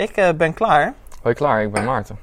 [0.00, 0.94] Ik eh, ben klaar.
[1.22, 2.18] Hoi klaar, ik ben Maarten.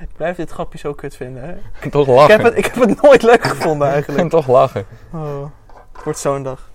[0.00, 1.42] Ik blijf dit grapje zo kut vinden.
[1.42, 1.54] Hè?
[1.80, 2.34] Ik toch Ik, lachen.
[2.34, 4.30] heb het, ik heb het nooit leuk gevonden Ik eigenlijk.
[4.30, 4.86] toch lachen.
[5.12, 5.44] Oh,
[5.92, 6.70] het wordt zo'n dag.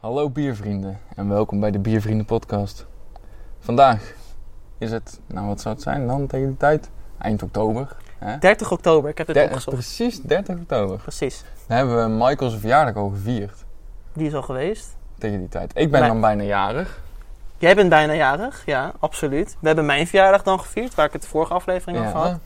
[0.00, 2.86] Hallo biervrienden en welkom bij de Biervrienden podcast.
[3.58, 4.14] Vandaag
[4.78, 6.90] is het, nou wat zou het zijn dan tegen die tijd?
[7.18, 7.96] Eind oktober.
[8.18, 8.38] Hè?
[8.38, 9.76] 30 oktober, ik heb het Der- opgezocht.
[9.76, 10.98] precies 30 oktober.
[10.98, 11.44] Precies.
[11.66, 13.64] Dan hebben we Michael's verjaardag al gevierd
[14.12, 14.96] Die is al geweest.
[15.18, 15.72] tegen die tijd.
[15.74, 17.02] Ik ben dan bijna jarig.
[17.58, 19.56] Jij bent bijna jarig, ja, absoluut.
[19.60, 22.28] We hebben mijn verjaardag dan gevierd, waar ik het de vorige aflevering over had.
[22.28, 22.38] Ja.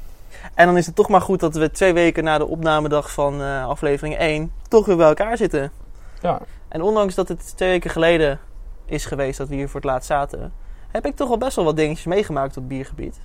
[0.54, 3.42] En dan is het toch maar goed dat we twee weken na de opnamedag van
[3.42, 5.72] eh, aflevering 1 toch weer bij elkaar zitten.
[6.20, 6.40] ja.
[6.68, 8.38] En ondanks dat het twee weken geleden
[8.84, 10.52] is geweest dat we hier voor het laatst zaten,
[10.90, 13.18] heb ik toch al best wel wat dingetjes meegemaakt op biergebied.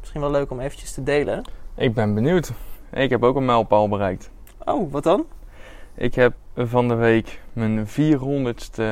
[0.00, 1.42] Misschien wel leuk om eventjes te delen.
[1.74, 2.52] Ik ben benieuwd.
[2.92, 4.30] Ik heb ook een mijlpaal bereikt.
[4.64, 5.26] Oh, wat dan?
[5.94, 8.82] Ik heb van de week mijn 400ste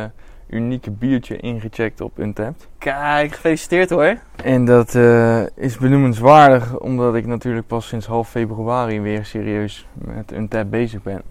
[0.48, 2.68] unieke biertje ingecheckt op Untappd.
[2.78, 4.16] Kijk, gefeliciteerd hoor.
[4.44, 10.32] En dat eh, is benoemenswaardig omdat ik natuurlijk pas sinds half februari weer serieus met
[10.32, 11.22] Untappd bezig ben.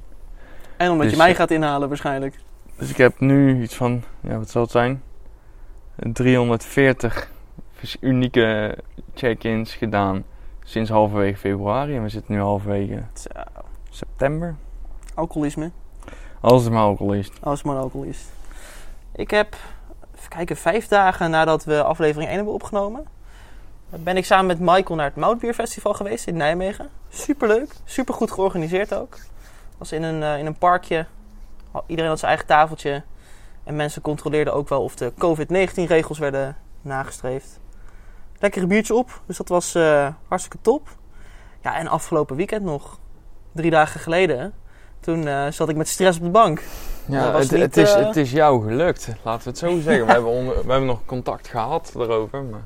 [0.78, 2.36] En omdat je Dus, mij gaat inhalen waarschijnlijk.
[2.78, 5.02] Dus ik heb nu iets van, ja wat zal het zijn?
[5.96, 7.28] 340 vers-
[8.00, 8.78] unieke
[9.14, 10.24] check-ins gedaan
[10.64, 11.96] sinds halverwege februari.
[11.96, 13.30] En we zitten nu halverwege Zo,
[13.90, 14.56] september.
[15.14, 15.72] alcoholisme.
[16.42, 17.32] Als het maar alcohol is.
[17.42, 18.26] Als het maar alcohol is.
[19.16, 19.56] Ik heb,
[20.16, 23.06] even kijken, vijf dagen nadat we aflevering 1 hebben opgenomen,
[23.90, 26.90] ben ik samen met Michael naar het Moutbierfestival geweest in Nijmegen.
[27.10, 29.18] Superleuk, supergoed georganiseerd ook.
[29.78, 31.06] was in een, eh, in een parkje.
[31.88, 33.04] Iedereen had zijn eigen tafeltje.
[33.64, 37.60] En mensen controleerden ook wel of de COVID-19 regels werden nagestreefd.
[38.40, 40.88] Lekkere biertje op, dus dat was eh, hartstikke top.
[41.64, 43.00] Ja, en afgelopen weekend nog,
[43.52, 44.54] drie dagen geleden,
[45.00, 46.62] toen eh, zat ik met stress op de bank.
[47.06, 50.06] Ja, het, niet, het, is, eh, het is jou gelukt, laten we het zo zeggen.
[50.06, 52.44] we, hebben onder- we hebben nog contact gehad daarover.
[52.44, 52.64] Maar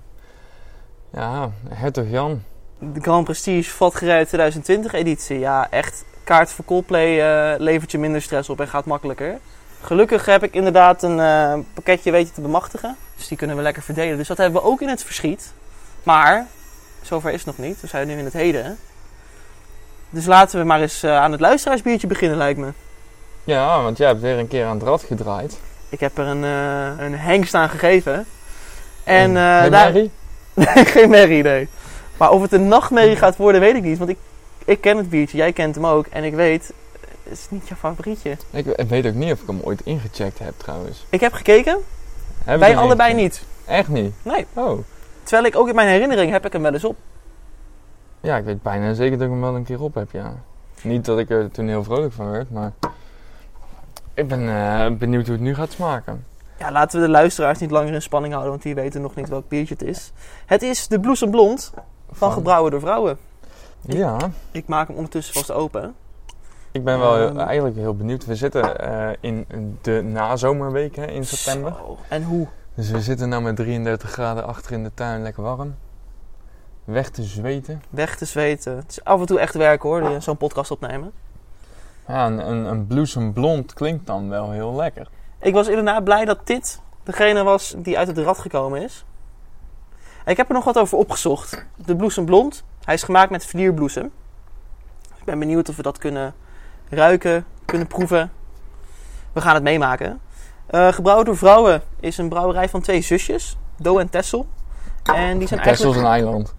[1.14, 2.44] ja, hertog Jan.
[2.80, 5.40] De Grand Prestige Vatgerij 2020 editie.
[5.40, 6.06] Ja, echt.
[6.24, 9.40] Kaart voor Coldplay eh, levert je minder stress op en gaat makkelijker.
[9.82, 12.96] Gelukkig heb ik inderdaad een pakketje weten te bemachtigen.
[13.16, 14.18] Dus die kunnen we lekker verdelen.
[14.18, 15.53] Dus dat hebben we ook in het verschiet.
[16.04, 16.48] Maar,
[17.02, 17.82] zover is het nog niet.
[17.82, 18.78] We zijn nu in het heden.
[20.10, 22.72] Dus laten we maar eens eh, aan het luisteraarsbiertje beginnen, lijkt me.
[23.44, 25.60] Ja, want jij hebt weer een keer aan het rad gedraaid.
[25.90, 28.26] Ik heb er een, eh, een hengst aan gegeven.
[29.04, 29.70] En daar...
[29.70, 30.10] Mary?
[30.54, 31.68] Nee, geen merrie, nee.
[32.18, 33.98] Maar of het een nachtmerrie gaat worden, weet ik niet.
[33.98, 34.18] Want ik,
[34.66, 36.06] ik ken het biertje, jij kent hem ook.
[36.10, 36.72] En ik weet,
[37.24, 38.38] het is niet jouw favorietje.
[38.52, 41.06] Ik weet ook niet of ik hem ooit ingecheckt heb trouwens.
[41.10, 41.78] Ik heb gekeken,
[42.46, 43.40] wij allebei ingecheckt?
[43.66, 43.78] niet.
[43.78, 44.14] Echt niet?
[44.24, 44.46] Nee.
[44.54, 44.80] Oh.
[45.24, 46.96] Terwijl ik ook in mijn herinnering heb ik hem wel eens op.
[48.20, 50.34] Ja, ik weet bijna zeker dat ik hem wel een keer op heb, ja.
[50.84, 52.72] Niet dat ik er toen heel vrolijk van werd, maar...
[54.14, 56.26] Ik ben eh, benieuwd hoe het nu gaat smaken.
[56.59, 59.30] Ja, laten we de luisteraars niet langer in spanning houden, want die weten nog niet
[59.30, 60.12] welk biertje het is.
[60.46, 61.74] Het is de Bloesem Blond
[62.12, 63.18] van Gebrouwen door Vrouwen.
[63.82, 64.18] Ja,
[64.52, 65.96] Ik maak hem ondertussen vast open.
[66.72, 67.38] ik ben wel Ehm.
[67.40, 68.26] eigenlijk heel benieuwd.
[68.26, 69.46] We zitten eh, in
[69.82, 71.74] de nazomerweek hè, in september.
[71.78, 71.98] Zo.
[72.08, 72.48] En hoe?
[72.76, 75.76] Dus we zitten nu met 33 graden achter in de tuin, lekker warm.
[76.84, 77.84] Weg te zweten.
[77.90, 78.76] Weg te zweten.
[78.76, 81.12] Het is af en toe echt werk hoor, die- zo'n podcast opnemen.
[82.08, 85.08] Ja, een, een, een bloesem blond klinkt dan wel heel lekker.
[85.40, 89.06] Ik was inderdaad blij dat dit degene was die uit het rad gekomen is.
[90.26, 91.66] En ik heb er nog wat over opgezocht.
[91.86, 92.64] De bloesem blond.
[92.84, 94.06] Hij is gemaakt met vlierbloesem.
[95.18, 96.34] Ik ben benieuwd of we dat kunnen
[96.90, 98.32] ruiken, kunnen proeven.
[99.34, 100.20] We gaan het meemaken.
[100.72, 103.58] Eh gebrouwen door vrouwen is een brouwerij van twee zusjes.
[103.78, 104.48] Do en Tessel.
[105.04, 105.98] En die zijn Texel is eigenlijk...
[105.98, 106.56] een eiland.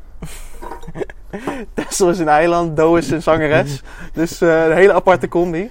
[1.75, 3.83] Tessel is een eiland, Do is een zangeres.
[4.12, 5.71] dus eh, een hele aparte combi.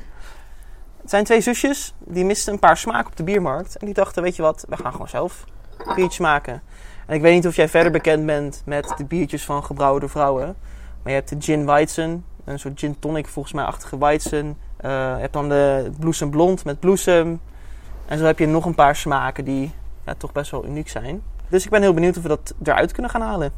[1.01, 3.77] Het zijn twee zusjes, die misten een paar smaken op de biermarkt.
[3.77, 5.45] En die dachten, weet je wat, we gaan gewoon zelf
[5.95, 6.61] biertjes maken.
[7.07, 10.09] En ik weet niet of jij verder bekend bent met de biertjes van gebrouwen door
[10.09, 10.45] vrouwen.
[11.03, 14.57] Maar je hebt de gin weizen, een soort gin tonic volgens mij achtige weizen.
[14.77, 17.39] Eh, je hebt dan de bloesem blond met bloesem.
[18.11, 19.71] En zo heb je nog een paar smaken die
[20.05, 21.21] ja, toch best wel uniek zijn.
[21.47, 23.51] Dus ik ben heel benieuwd of we dat eruit kunnen gaan halen.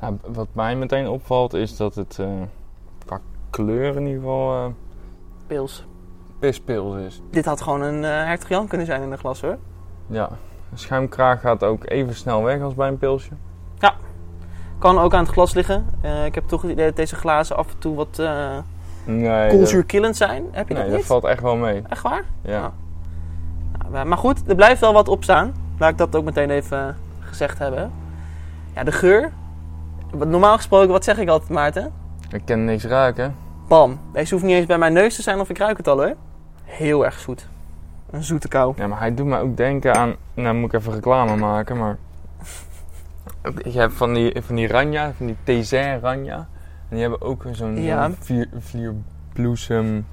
[0.00, 2.28] Ja, wat mij meteen opvalt is dat het eh,
[3.04, 3.20] qua
[3.50, 4.74] kleur in ieder geval
[5.46, 5.86] Pils.
[6.38, 7.20] pispils is.
[7.30, 9.58] Dit had gewoon een eh Hertog Jan kunnen zijn in een glas hoor.
[10.06, 10.28] Ja,
[10.70, 13.32] de schuimkraag gaat ook even snel weg als bij een pilsje.
[14.78, 15.86] Kan ook aan het glas liggen.
[16.00, 18.18] Eh, ik heb toch het idee dat deze glazen af en toe wat
[19.04, 20.44] Nee, koolzuurkillend zijn.
[20.50, 21.06] Heb je dat, nee, dat dat niet?
[21.06, 21.82] valt echt wel mee.
[21.88, 22.24] Echt waar?
[22.42, 22.72] Ja.
[23.90, 25.54] Nou, maar goed, er blijft wel wat op staan.
[25.78, 27.92] Laat ik dat ook meteen even gezegd hebben.
[28.74, 29.32] Ja, de geur
[30.12, 31.92] Normaal gesproken, wat zeg ik altijd, Maarten?
[32.30, 33.36] Ik kan niks ruiken.
[33.68, 34.00] Bam.
[34.12, 36.14] Deze hoeft niet eens bij mijn neus te zijn of ik ruik het al hoor.
[36.64, 37.48] Heel erg zoet.
[38.10, 38.74] Een zoete kou.
[38.76, 40.14] Ja, maar hij doet me ook denken aan...
[40.34, 41.96] Nou moet ik even reclame maken, maar...
[43.72, 46.48] Je hebt van die, van die ranja, van die Tézin ranja.
[46.92, 48.10] En die hebben ook zo'n Ja.
[48.20, 50.06] vier, vierbloesem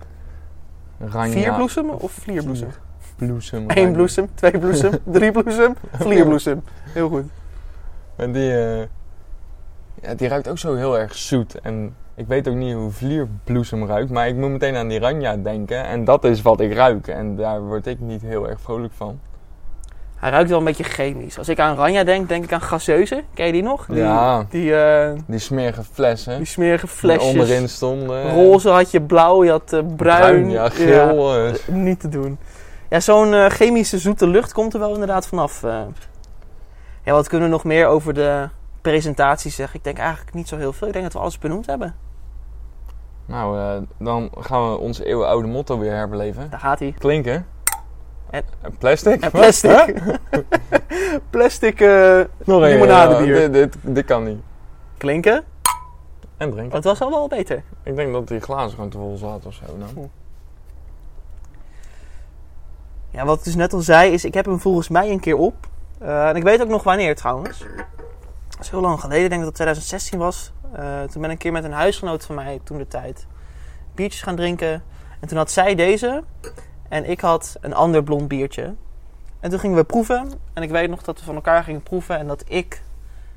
[0.99, 1.31] ranja.
[1.31, 2.69] Vier bloesem of vlierbloesem?
[3.15, 3.63] Bloesem.
[3.67, 6.63] Eén bloesem, twee bloesem, drie bloesem, vlierbloesem.
[6.83, 7.23] Heel goed.
[8.15, 8.85] En die, eh,
[10.01, 11.61] ja, die ruikt ook zo heel erg zoet.
[11.61, 15.37] En ik weet ook niet hoe vlierbloesem ruikt, maar ik moet meteen aan die ranja
[15.37, 15.83] denken.
[15.83, 17.07] En dat is wat ik ruik.
[17.07, 19.19] En daar word ik niet heel erg vrolijk van.
[20.19, 21.37] Hij ruikt wel een beetje chemisch.
[21.37, 23.23] Als ik aan Ranja denk, denk ik aan gaseuze.
[23.33, 23.85] Ken je die nog?
[23.85, 24.45] Die, Ja.
[24.49, 26.37] Die, eh, Die smerige flessen.
[26.37, 27.31] die smerige die flesjes.
[27.31, 28.33] onderin stonden.
[28.33, 30.49] Roze had je blauw, je had eh, bruin.
[30.49, 31.35] ja, geel.
[31.45, 32.37] eh, niet te doen.
[32.89, 35.63] Ja, zo'n eh, chemische zoete lucht komt er wel inderdaad vanaf.
[35.63, 35.81] eh.
[37.03, 38.47] Ja, wat kunnen we nog meer over de
[38.81, 39.77] presentatie zeggen?
[39.77, 40.87] Ik denk eigenlijk niet zo heel veel.
[40.87, 41.95] Ik denk dat we alles benoemd hebben.
[43.25, 46.49] Nou, eh, dan gaan we ons eeuwenoude motto weer herbeleven.
[46.49, 46.93] Daar gaat hij.
[46.97, 47.45] Klinken.
[48.29, 49.21] En- En plastic?
[49.21, 50.01] En plastic.
[51.29, 53.41] plastic eh, Nog limonadebier.
[53.41, 54.39] ja, dit, dit, dit kan niet.
[54.97, 55.43] klinken.
[56.37, 56.71] En drinken.
[56.71, 57.63] Dat was al wel beter.
[57.83, 59.63] Ik denk dat die glazen gewoon te vol zaten of zo.
[59.77, 60.07] Nou.
[63.09, 65.35] Ja, wat ik dus net al zei, is ik heb hem volgens mij een keer
[65.37, 65.67] op.
[65.99, 67.59] Eh, en ik weet ook nog wanneer trouwens.
[68.49, 70.51] Dat is heel lang geleden, ik denk dat het 2016 was.
[70.73, 73.25] Eh, toen ben ik een keer met een huisgenoot van mij toen de tijd
[73.95, 74.83] biertjes gaan drinken.
[75.19, 76.23] En toen had zij deze
[76.89, 78.75] en ik had een ander blond biertje.
[79.39, 80.31] En toen gingen we proeven.
[80.53, 82.81] En ik weet nog dat we van elkaar gingen proeven en dat ik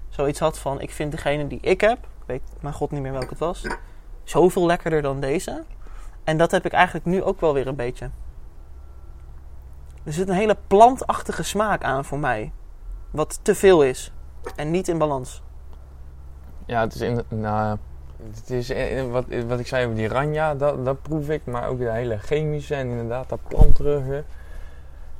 [0.08, 0.80] zoiets had van...
[0.80, 3.66] Ik vind degene die ik heb, ik weet mijn god niet meer welke het was,
[4.24, 5.64] zoveel lekkerder dan deze.
[6.24, 8.10] En dat heb ik eigenlijk nu ook wel weer een beetje.
[10.04, 12.52] Er zit een hele plantachtige smaak aan voor mij.
[13.10, 14.12] Wat te veel is.
[14.56, 15.42] En niet in balans.
[16.66, 17.22] Ja, het is in.
[17.28, 17.78] Nou,
[18.34, 21.44] het is in- wat, wat ik zei over die ranja, dat, dat proef ik.
[21.46, 24.24] Maar ook de hele chemische en inderdaad dat planterige.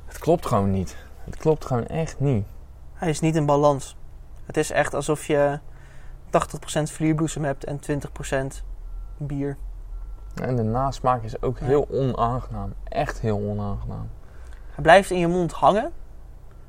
[0.05, 0.95] Het klopt gewoon niet.
[1.23, 2.45] Het klopt gewoon echt niet.
[2.93, 3.97] Hij is niet in balans.
[4.45, 5.59] Het is echt alsof je
[6.29, 8.63] 80% vlierbloesem hebt en 20%
[9.17, 9.57] bier.
[10.41, 11.65] En de nasmaak is ook Ja.
[11.65, 12.73] heel onaangenaam.
[12.83, 14.09] Echt heel onaangenaam.
[14.71, 15.91] Hij blijft in je mond hangen.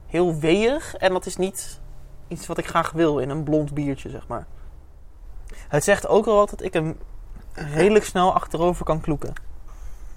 [0.07, 0.95] Heel weerig.
[0.95, 1.81] En dat is niet
[2.29, 4.47] iets wat ik graag wil in een blond biertje, zeg maar.
[5.69, 6.97] Het zegt ook wel wat dat ik hem
[7.53, 9.33] redelijk snel achterover kan kloeken.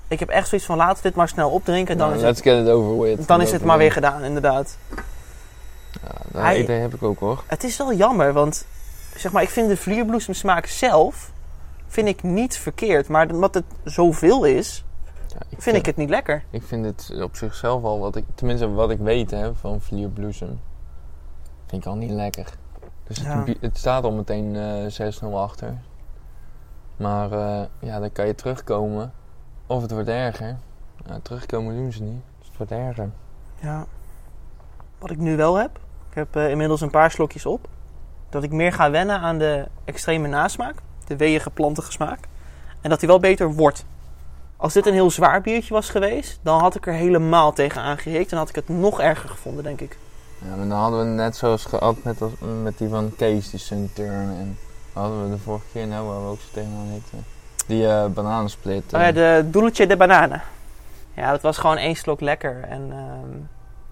[0.08, 1.92] Ik heb echt zoiets van laten we dit maar snel opdrinken.
[1.94, 3.28] En dan, Nou, is, het, let's get it over with.
[3.28, 4.78] dan is het maar weer gedaan, inderdaad.
[6.02, 7.44] Ja, dat Hij- idee heb ik ook hoor.
[7.48, 8.66] Het is wel jammer, want
[9.16, 11.32] zeg maar, ik vind de vlierbloesemsmaak zelf
[11.88, 13.08] vind ik niet verkeerd.
[13.08, 14.84] Maar omdat het zoveel is,
[15.28, 16.44] Ja, ik vind ik het niet lekker.
[16.50, 20.60] Ik vind het op zichzelf al wat ik, tenminste wat ik weet hè, van vlierbloesem,
[21.68, 22.46] vind ik al niet lekker.
[23.08, 23.44] Dus Ja.
[23.60, 25.74] het, staat al meteen eh 6-0 achter.
[26.98, 29.14] Maar eh, ja, dan kan je terugkomen.
[29.68, 30.58] Of het wordt erger.
[31.22, 32.22] Terugkomen doen ze niet.
[32.40, 33.10] Dus het wordt erger.
[33.60, 33.86] Ja.
[34.98, 37.68] Wat ik nu wel heb, ik heb eh, inmiddels een paar slokjes op.
[38.30, 40.76] Dat ik meer ga wennen aan de extreme nasmaak,
[41.08, 42.20] de weeige plantige smaak.
[42.82, 43.86] En dat die wel beter wordt.
[44.58, 48.32] Als dit een heel zwaar biertje was geweest, dan had ik er helemaal tegen aangehikt.
[48.32, 49.98] En had ik het nog erger gevonden, denk ik.
[50.42, 52.32] Ja, maar dan hadden we net zoals gehad met, als-
[52.64, 54.30] met die van Kees, die Sunturn.
[54.40, 54.58] En
[54.94, 56.86] hadden we de vorige keer, nou waar we ook zo tegenaan.
[57.68, 58.84] Die eh bananensplit.
[58.94, 59.14] Oh ja, eh.
[59.14, 60.44] de Dulce de Banana.
[61.14, 62.64] Ja, dat was gewoon één slok lekker.
[62.64, 63.38] En ehm,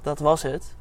[0.02, 0.76] dat was het.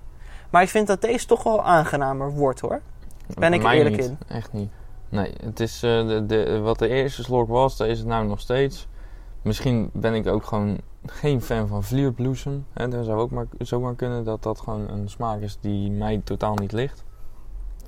[0.50, 2.80] Maar ik vind dat deze toch wel aangenamer wordt, hoor.
[3.26, 4.04] ben ik er eerlijk niet.
[4.06, 4.18] in.
[4.28, 4.70] Echt niet.
[5.08, 8.26] Nee, het is, eh, de, de, wat de eerste slok was, dat is het nou
[8.26, 8.86] nog steeds.
[9.42, 12.66] Misschien ben ik ook gewoon geen fan van vlierbloesem.
[12.72, 16.20] Hè, dat zou ook maar, zomaar kunnen dat dat gewoon een smaak is die mij
[16.24, 17.04] totaal niet ligt.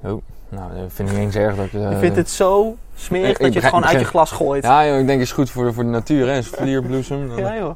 [0.03, 1.73] Oh, nou, dat vind ik niet eens erg dat ik...
[1.73, 4.65] Je eh, vindt het zo smerig ik dat je het gewoon uit je glas gooit.
[4.65, 6.37] Ja, joh, ik denk het is goed voor de, voor de natuur, hè.
[6.37, 7.29] Is vlierbloesem.
[7.29, 7.75] dan- Ja, joh.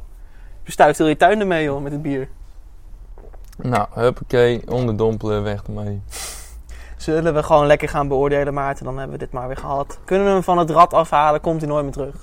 [0.62, 2.28] Je stuift heel je tuin ermee, joh, met het bier.
[3.56, 6.00] Nou, huppakee, onderdompelen, weg ermee.
[6.96, 8.84] Zullen we gewoon lekker gaan beoordelen, Maarten?
[8.84, 9.98] Dan hebben we dit maar weer gehad.
[10.04, 11.40] Kunnen we hem van het rad afhalen?
[11.40, 12.14] Komt hij nooit meer terug?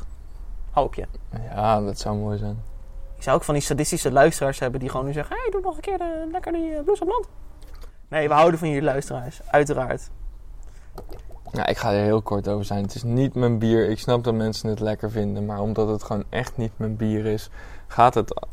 [0.72, 1.06] Hoop je.
[1.54, 2.60] Ja, dat zou mooi zijn.
[3.18, 5.36] Ik zou ook van die sadistische luisteraars hebben die gewoon nu zeggen...
[5.36, 7.28] hey, doe nog een keer de, lekker die uh, bloesemland.
[8.08, 9.42] Nee, we houden van jullie luisteraars.
[9.52, 10.10] Uiteraard.
[11.52, 12.84] Ja, ik ga er heel kort over zijn.
[12.84, 13.90] Het is niet mijn bier.
[13.90, 15.46] Ik snap dat mensen het lekker vinden.
[15.46, 17.50] Maar omdat het gewoon echt niet mijn bier is,
[17.88, 18.48] gaat het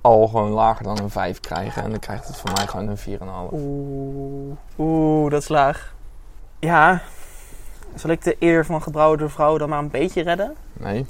[0.00, 1.82] al gewoon lager dan een 5 krijgen.
[1.82, 2.98] En dan krijgt het voor mij gewoon een
[3.50, 3.52] 4,5.
[3.52, 5.94] Oeh, oeh, dat is laag.
[6.58, 7.02] Ja,
[7.94, 10.56] zal ik de eer van gebrouwen door vrouwen dan maar een beetje redden?
[10.72, 11.06] Nee,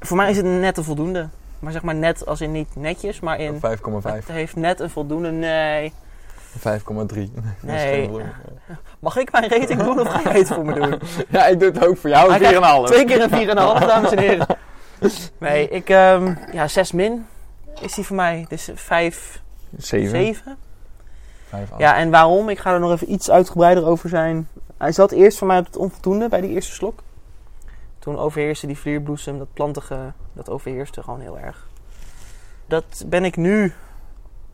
[0.00, 1.28] Voor mij is het net een voldoende.
[1.58, 3.54] Maar zeg maar net als in niet netjes, maar in...
[3.54, 3.60] 5,5.
[4.02, 5.30] Het heeft net een voldoende.
[5.30, 5.92] Nee.
[6.58, 6.64] 5,3.
[7.60, 8.10] Nee.
[8.98, 11.00] Mag ik mijn rating doen of ga jij het voor me doen?
[11.28, 12.30] Ja, ik doe het ook voor jou.
[12.30, 12.84] Hij krijgt 4,5.
[12.84, 14.46] Twee keer een 4,5, dames en heren.
[15.38, 17.26] Nee, ik, ehm, ja, 6 min
[17.80, 18.46] is die voor mij.
[18.48, 19.42] Dus 5,
[19.76, 20.10] 7.
[20.10, 20.56] 7.
[21.48, 22.48] 5, Ja, en waarom?
[22.48, 24.48] Ik ga er nog even iets uitgebreider over zijn.
[24.76, 27.02] Hij zat eerst voor mij op het onvoldoende bij die eerste slok.
[27.98, 31.68] Toen overheerste die vlierbloesem, dat plantige, dat overheerste gewoon heel erg.
[32.66, 33.72] Dat ben ik nu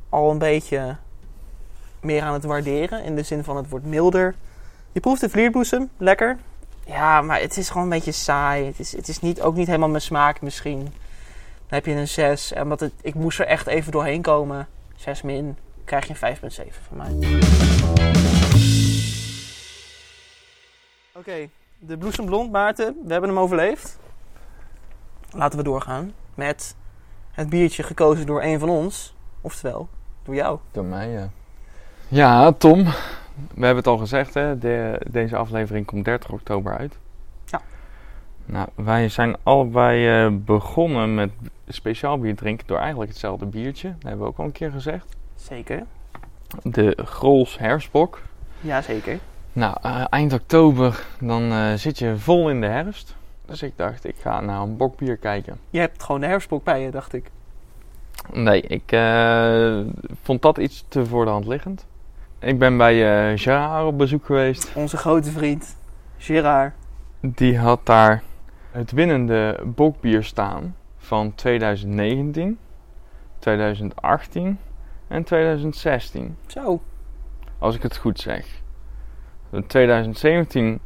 [0.09, 0.97] al een beetje
[2.00, 3.05] meer aan het waarderen.
[3.05, 4.35] In de zin van het wordt milder.
[4.93, 6.38] Je proeft de vlierbloesem, lekker.
[6.87, 8.67] Ja, maar het is gewoon een beetje saai.
[8.67, 10.81] Het is, het is niet, ook niet helemaal mijn smaak misschien.
[10.81, 12.53] Dan heb je een 6.
[12.53, 14.69] En omdat het, ik moest er echt even doorheen komen.
[14.97, 16.41] 6 min, krijg je een 5,7
[16.88, 17.41] van mij.
[21.12, 21.49] Oké,
[21.79, 22.97] de bloesemblond, Maarten.
[23.05, 23.99] We hebben hem overleefd.
[25.35, 26.76] Laten we doorgaan met
[27.31, 29.14] het biertje gekozen door een van ons.
[29.41, 29.88] Oftewel,
[30.23, 30.59] door jou.
[30.73, 31.31] Door mij, ja.
[32.09, 32.85] Ja, Tom.
[33.35, 34.59] We hebben het al gezegd, hè.
[34.59, 36.99] De, deze aflevering komt 30 oktober uit.
[37.45, 37.61] Ja.
[38.47, 41.31] Nou, wij zijn allebei eh, begonnen met
[41.69, 43.88] speciaal bier drinken door eigenlijk hetzelfde biertje.
[43.88, 45.17] Dat hebben we ook al een keer gezegd.
[45.37, 45.83] Zeker.
[46.62, 48.23] De Grols Herfstbok.
[48.61, 49.19] Jazeker.
[49.53, 53.17] Nou, eh, eind oktober, dan eh, zit je vol in de herfst.
[53.46, 55.58] Dus ik dacht, ik ga naar een bokbier kijken.
[55.70, 57.30] Je hebt gewoon de herfstbok bij je, dacht ik.
[58.32, 59.80] Nee, ik eh,
[60.22, 61.86] vond dat iets te voor de hand liggend.
[62.38, 64.72] Ik ben bij eh Gerard op bezoek geweest.
[64.74, 65.76] Onze grote vriend,
[66.18, 66.72] Gerard.
[67.20, 68.22] Die had daar
[68.70, 72.58] het winnende bokbier staan van 2019,
[73.38, 74.58] 2018
[75.08, 76.36] en 2016.
[76.46, 76.82] Zo.
[77.58, 78.46] Als ik het goed zeg.
[79.50, 80.80] In 2017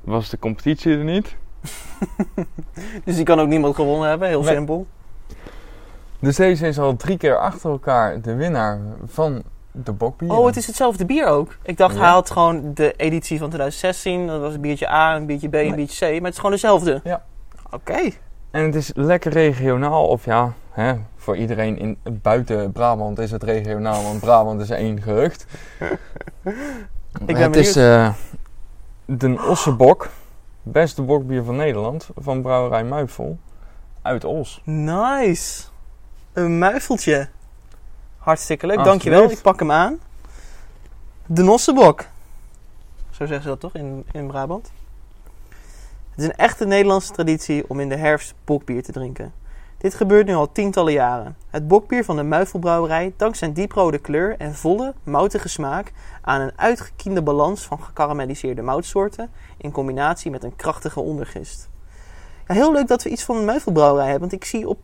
[0.00, 1.36] was de competitie er niet.
[3.04, 4.54] Dus die kan ook niemand gewonnen hebben, heel Nee.
[4.54, 4.86] simpel.
[6.18, 9.42] Dus deze is al drie keer achter elkaar de winnaar van
[9.72, 10.30] de bokbier.
[10.30, 11.56] Oh, het is hetzelfde bier ook.
[11.62, 12.00] Ik dacht, Ja.
[12.00, 14.26] hij had gewoon de editie van 2016.
[14.26, 15.74] Dat was een biertje A, een biertje B, een Nee.
[15.74, 16.10] biertje C.
[16.10, 17.00] Maar het is gewoon dezelfde.
[17.04, 17.24] Ja.
[17.70, 18.10] Oké.
[18.50, 23.42] En het is lekker regionaal, of ja, hè, voor iedereen in, buiten Brabant is het
[23.42, 25.46] regionaal, want Brabant is één gehucht.
[27.26, 28.12] ben het is eh
[29.04, 30.08] de Ossebok,
[30.68, 33.38] beste bokbier van Nederland, van brouwerij Muifel,
[34.02, 34.60] uit Os.
[34.64, 35.62] Nice.
[36.32, 37.28] Een muifeltje.
[38.18, 39.30] Hartstikke leuk, dankjewel.
[39.30, 39.98] Ik pak hem aan.
[41.26, 42.04] De Nossebok.
[43.10, 44.70] Zo zeggen ze dat toch in, in Brabant?
[46.10, 49.32] Het is een echte Nederlandse traditie om in de herfst bokbier te drinken.
[49.78, 51.36] Dit gebeurt nu al tientallen jaren.
[51.50, 56.52] Het bokbier van de Muifelbrouwerij dankt zijn dieprode kleur en volle, moutige smaak aan een
[56.56, 61.68] uitgekiende balans van gekarameliseerde moutsoorten in combinatie met een krachtige ondergist.
[62.46, 64.78] Ja, heel leuk dat we iets van de Muifelbrouwerij hebben, want ik zie op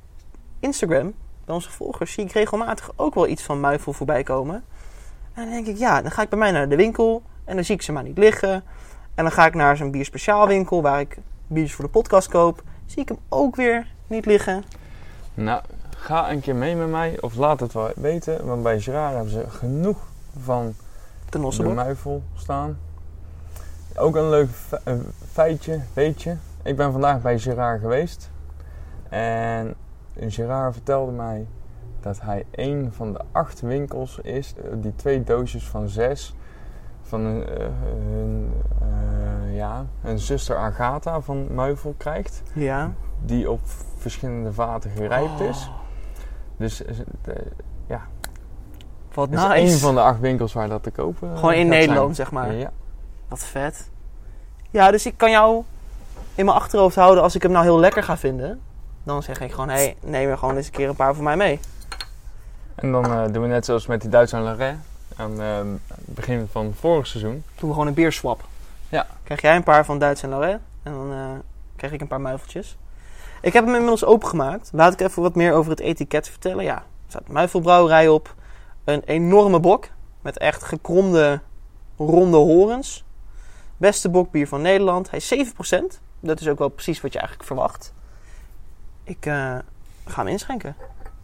[0.61, 4.65] Instagram, bij onze volgers, zie ik regelmatig ook wel iets van Muifel voorbij komen.
[5.35, 7.65] En dan denk ik, ja, dan ga ik bij mij naar de winkel en dan
[7.65, 8.53] zie ik ze maar niet liggen.
[9.15, 12.63] En dan ga ik naar zo'n bierspeciaalwinkel waar ik biertjes voor de podcast koop.
[12.87, 14.65] Zie ik hem ook weer niet liggen.
[15.35, 15.61] Nou,
[15.97, 19.33] ga een keer mee met mij, of laat het wel weten, want bij Gerard hebben
[19.33, 19.99] ze genoeg
[20.39, 20.75] van
[21.29, 21.39] De.
[21.75, 22.79] Muifel staan.
[23.97, 24.99] Ook een leuk fe-
[25.33, 26.37] feitje, weetje.
[26.63, 28.31] Ik ben vandaag bij Gerard geweest.
[29.09, 29.75] En
[30.19, 31.47] Gerard vertelde mij
[32.01, 36.35] dat hij een van de acht winkels is eh, die twee doosjes van zes
[37.03, 42.43] van eh, hun, eh, ja, een zuster Agatha van Muifel krijgt.
[42.55, 42.93] Ja.
[43.25, 43.61] Die op
[43.99, 45.69] verschillende vaten gerijpt is.
[45.69, 45.75] Oh,
[46.57, 47.37] Dus eh, eh,
[49.15, 51.69] wat het is één van de acht winkels waar dat te kopen eh, Gewoon in
[51.69, 52.29] Nederland, zijn.
[52.29, 52.55] zeg maar.
[52.55, 52.71] Ja.
[53.29, 53.91] Wat vet.
[54.71, 55.63] Ja, dus ik kan jou
[56.35, 58.61] in mijn achterhoofd houden als ik hem nou heel lekker ga vinden.
[59.03, 61.25] Dan zeg ik gewoon, hé, hey, neem er gewoon eens een keer een paar voor
[61.25, 61.61] mij mee.
[62.75, 64.79] En dan eh, doen we net zoals met die Duits Lorraine.
[65.17, 65.57] Aan eh,
[65.89, 67.45] het begin van vorig seizoen.
[67.55, 68.45] Doen we gewoon een bierswap.
[68.89, 69.07] Ja.
[69.23, 70.61] Krijg jij een paar van Duits en Lorraine.
[70.83, 71.43] En dan
[71.77, 72.77] krijg ik een paar muifeltjes.
[73.43, 74.71] Ik heb hem inmiddels opengemaakt.
[74.73, 76.65] Laat ik even wat meer over het etiket vertellen.
[76.65, 78.35] Ja, er staat muifelbrouwerij op.
[78.85, 79.89] Een enorme bok.
[80.21, 81.41] Met echt gekromde,
[81.97, 83.05] ronde horens.
[83.77, 85.11] Beste bokbier van Nederland.
[85.11, 86.01] Hij is 7%.
[86.21, 87.95] Dat is ook wel precies wat je eigenlijk verwacht.
[89.05, 89.59] Ik eh,
[90.05, 90.77] ga hem inschenken.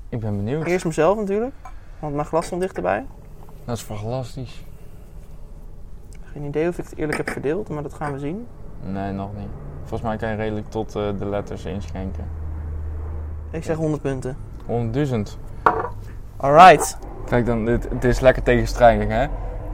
[0.09, 0.67] Ik ben benieuwd.
[0.67, 1.55] Eerst mezelf natuurlijk.
[1.99, 3.07] Want mijn glas stond dichterbij.
[3.65, 4.65] Dat is fantastisch.
[6.33, 8.47] Geen idee of ik het eerlijk heb verdeeld, maar dat gaan we zien.
[8.83, 9.49] Nee, nog niet.
[9.89, 12.25] Volgens mij kan je redelijk tot eh, de letters inschenken.
[13.51, 14.37] Ik zeg 100 punten.
[14.67, 15.15] 100.000.
[16.37, 16.99] Alright.
[17.27, 19.27] Kijk dan, dit, het is lekker tegenstrijdig hè.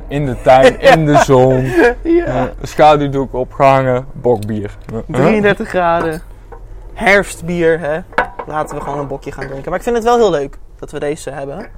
[0.08, 1.64] In de tuin, in de zon.
[2.02, 2.24] Ja.
[2.24, 4.76] eh, schaduwdoek opgehangen, bokbier.
[4.92, 6.22] Eh, 33 graden.
[6.92, 8.00] Herfstbier, hè.
[8.46, 9.68] Laten we gewoon een bokje gaan drinken.
[9.70, 11.68] Maar ik vind het wel heel leuk dat we deze hebben.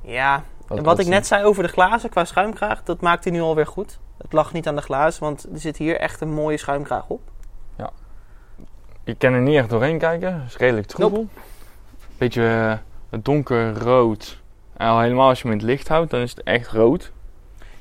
[0.00, 3.40] Ja, En wat ik net zei over de glazen qua schuimkraag, dat maakt hij nu
[3.40, 3.98] alweer goed.
[4.18, 7.20] Het lag niet aan de glazen, want er zit hier echt een mooie schuimkraag op.
[9.08, 10.34] Je kan er niet echt doorheen kijken.
[10.34, 11.26] Het is redelijk troebel.
[12.18, 14.40] Beetje uh, donkerrood.
[14.76, 17.12] En al helemaal als je hem in het licht houdt, dan is het echt rood.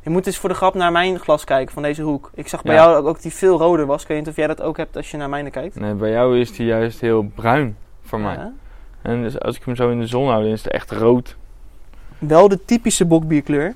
[0.02, 2.32] Je moet eens voor de grap naar mijn glas kijken van deze hoek.
[2.34, 2.84] Ik zag bij Ja.
[2.84, 4.02] jou ook dat die veel roder was.
[4.02, 5.80] Ik weet niet of jij dat ook hebt als je naar mijne kijkt.
[5.80, 8.36] Nee, bij jou is die juist heel bruin voor mij.
[8.36, 8.54] Ja.
[9.02, 11.36] En dus als ik hem zo in de zon hou, dan is het echt rood.
[12.18, 13.76] Wel de typische bokbierkleur.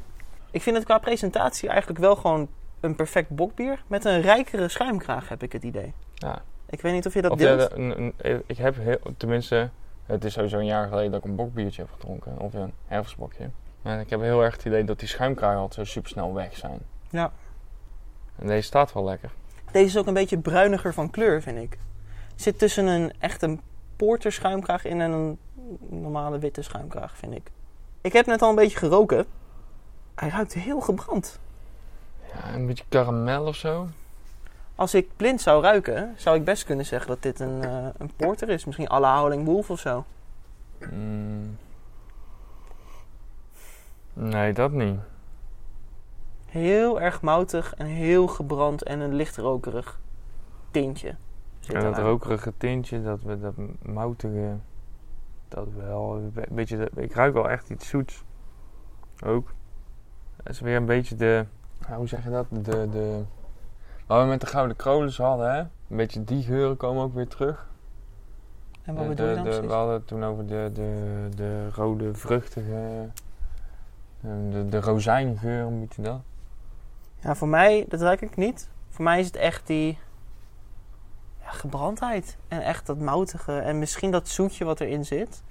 [0.52, 2.48] Ik vind het qua presentatie eigenlijk wel gewoon
[2.80, 3.84] een perfect bokbier.
[3.88, 5.94] Met een rijkere schuimkraag heb ik het idee.
[6.14, 6.42] Ja.
[6.72, 7.60] Ik weet niet of je dat Of deelt.
[7.70, 9.70] de- een- een- ik heb heel, tenminste,
[10.06, 12.40] het is sowieso een jaar geleden dat ik een bokbiertje heb gedronken.
[12.40, 13.50] Of een herfstbokje.
[13.82, 16.58] Maar ik heb heel erg het idee dat die schuimkraag altijd zo super snel weg
[16.58, 16.80] zijn.
[17.10, 17.32] Ja.
[18.36, 19.32] En deze staat wel lekker.
[19.72, 21.78] Deze is ook een beetje bruiniger van kleur, vind ik.
[22.36, 23.62] Zit tussen een echt een
[23.96, 25.38] porter schuimkraag in en een
[25.90, 27.52] normale witte schuimkraag, vind ik.
[28.02, 29.26] Ik heb net al een beetje geroken.
[30.16, 31.40] Hij ruikt heel gebrand.
[32.34, 33.88] Ja, een beetje karamel of zo.
[34.76, 38.12] Als ik blind zou ruiken, zou ik best kunnen zeggen dat dit een, eh, een
[38.16, 38.66] porter is.
[38.66, 40.06] Misschien à la Howling Wolf of zo.
[40.92, 41.58] Mm.
[44.14, 45.00] Nee, dat niet.
[46.46, 50.00] Heel erg moutig en heel gebrand en een licht rokerig
[50.72, 51.16] tintje.
[51.60, 54.56] Ja, dat rokerige tintje, dat, we- dat moutige,
[55.48, 56.16] dat wel.
[56.16, 58.24] Een be- beetje de, ik ruik wel echt iets zoets.
[59.26, 59.54] Ook.
[60.44, 61.46] Het is weer een beetje de,
[61.96, 62.46] hoe zeg je dat?
[62.50, 63.22] De, de,
[64.12, 65.60] waar we met de gouden krolens hadden, hè?
[65.60, 67.68] Een beetje die geuren komen ook weer terug.
[68.84, 69.68] En wat De- bedoel je dan de- precies?
[69.68, 73.10] we hadden het toen over de, de, de rode vruchtige,
[74.22, 76.20] eh, de, de rozijngeur, hoe moet je dat?
[77.20, 78.70] Ja, voor mij, dat ruik ik niet.
[78.90, 79.98] Voor mij is het echt die
[81.42, 82.38] ja, gebrandheid.
[82.48, 83.58] En echt dat moutige.
[83.60, 85.44] En misschien dat zoetje wat erin zit.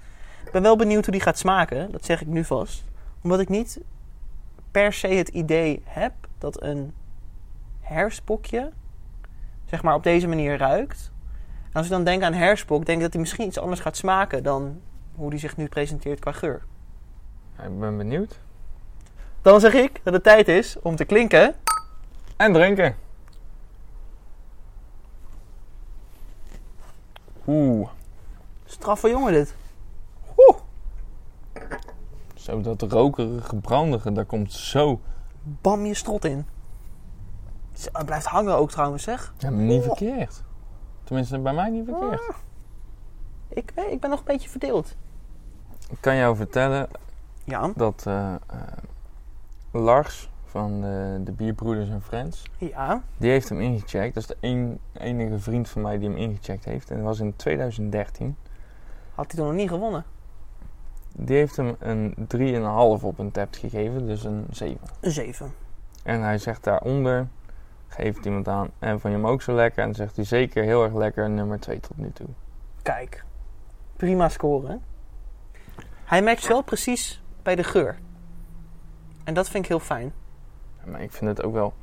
[0.45, 1.91] Ik ben wel benieuwd hoe die gaat smaken.
[1.91, 2.83] Dat zeg ik nu vast.
[3.23, 3.79] Omdat ik niet
[4.71, 6.93] per se het idee heb dat een
[7.91, 8.71] herfstbokje
[9.65, 11.11] zeg maar op deze manier ruikt.
[11.63, 13.97] En als ik dan denk aan herfstbok, denk ik dat hij misschien iets anders gaat
[13.97, 14.81] smaken dan
[15.15, 16.61] hoe die zich nu presenteert qua geur.
[17.57, 18.39] Ja, ik ben benieuwd.
[19.41, 21.55] Dan zeg ik dat het tijd is om te klinken.
[22.37, 22.95] En drinken.
[27.47, 27.89] Oeh.
[28.65, 29.55] Straffe jongen dit.
[32.41, 34.99] Zo, dat rokerige, brandige, daar komt zo.
[35.43, 36.45] bam je strot in.
[37.93, 39.33] Het blijft hangen ook trouwens, zeg.
[39.37, 39.85] Ja, maar niet Oh.
[39.87, 40.43] verkeerd.
[41.03, 42.21] Tenminste, bij mij niet verkeerd.
[43.47, 44.95] Ik, weet- ik ben nog een beetje verdeeld.
[45.89, 46.87] Ik kan jou vertellen
[47.43, 48.39] Ja, dat eh, eh,
[49.71, 53.01] Lars van de, de Bierbroeders en Friends, ja.
[53.17, 54.13] die heeft hem ingecheckt.
[54.13, 56.89] Dat is de een, enige vriend van mij die hem ingecheckt heeft.
[56.89, 58.35] En dat was in 2013.
[59.15, 60.03] Had hij toen nog niet gewonnen.
[61.15, 62.15] Die heeft hem een
[62.97, 64.79] 3,5 op een tap gegeven, dus een 7.
[64.99, 65.53] Een 7.
[66.03, 67.27] En hij zegt daaronder,
[67.93, 69.79] geeft iemand aan, en vond je hem ook zo lekker?
[69.79, 72.27] En dan zegt hij zeker heel erg lekker, nummer 2 tot nu toe.
[72.81, 73.23] Kijk.
[73.95, 74.81] Prima scoren.
[76.05, 77.97] Hij matcht wel precies bij de geur.
[79.23, 80.13] En dat vind ik heel fijn.
[80.85, 81.73] Maar ik vind het ook wel.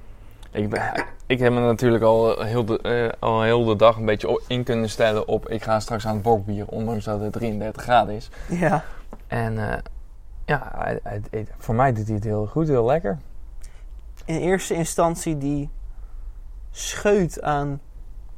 [0.51, 4.05] Ik, ben, ik heb me natuurlijk al heel, de, eh, al heel de dag een
[4.05, 5.49] beetje in kunnen stellen op.
[5.49, 8.31] Ik ga straks aan het bokbier, ondanks dat het 33 graden is.
[8.49, 8.85] Ja.
[9.27, 9.79] En eh,
[10.45, 13.19] ja, hij- hij- hij- voor mij doet hij het heel goed, heel lekker.
[14.25, 15.71] In eerste instantie die
[16.79, 17.81] scheut aan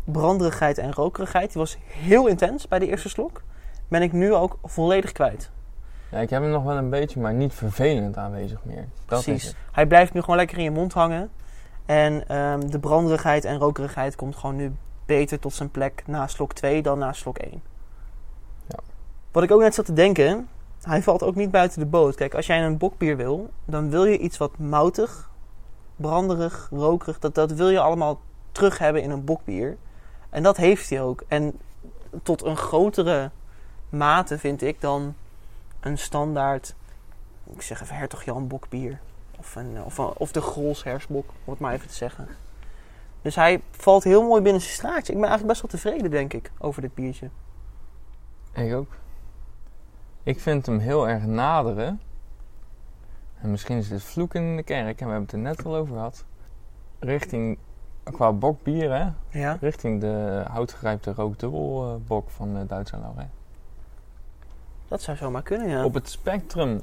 [0.04, 1.52] branderigheid en rokerigheid.
[1.52, 3.42] Die was heel intens bij de eerste slok.
[3.88, 5.50] Ben ik nu ook volledig kwijt.
[6.10, 8.88] Ja, ik heb hem nog wel een beetje, maar niet vervelend aanwezig meer.
[9.06, 9.54] Dat is Precies.
[9.72, 11.30] Hij blijft nu gewoon lekker in je mond hangen.
[11.86, 14.72] En ehm, de branderigheid en rokerigheid komt gewoon nu
[15.06, 17.62] beter tot zijn plek na slok 2 dan na slok 1.
[18.66, 18.78] Ja.
[19.32, 20.48] Wat ik ook net zat te denken,
[20.82, 22.14] hij valt ook niet buiten de boot.
[22.14, 25.30] Kijk, als jij een bokbier wil, dan wil je iets wat moutig,
[25.96, 28.20] branderig, rokerig, dat, dat wil je allemaal
[28.52, 29.76] terug hebben in een bokbier.
[30.30, 31.22] En dat heeft hij ook.
[31.28, 31.58] En
[32.22, 33.30] tot een grotere
[33.88, 35.14] mate vind ik dan
[35.80, 36.74] een standaard,
[37.54, 39.00] ik zeg even Hertog Jan bokbier.
[39.38, 42.28] Of, een, of, of de Grols herfstbok, om het maar even te zeggen.
[43.22, 45.12] Dus hij valt heel mooi binnen zijn straatje.
[45.12, 47.30] Ik ben eigenlijk best wel tevreden, denk ik, over dit biertje.
[48.52, 48.96] Ik ook.
[50.22, 52.00] Ik vind hem heel erg naderen.
[53.40, 55.76] En misschien is dit vloek in de kerk, en we hebben het er net al
[55.76, 56.24] over gehad.
[56.98, 57.58] Richting,
[58.02, 59.38] qua bokbier, hè?
[59.40, 59.56] Ja.
[59.60, 63.30] Richting de houtgrijpte rookdubbelbok van uh, Duits en Laurent.
[64.88, 65.84] Dat zou zomaar kunnen, ja.
[65.84, 66.80] Op het spectrum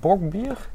[0.00, 0.68] bokbier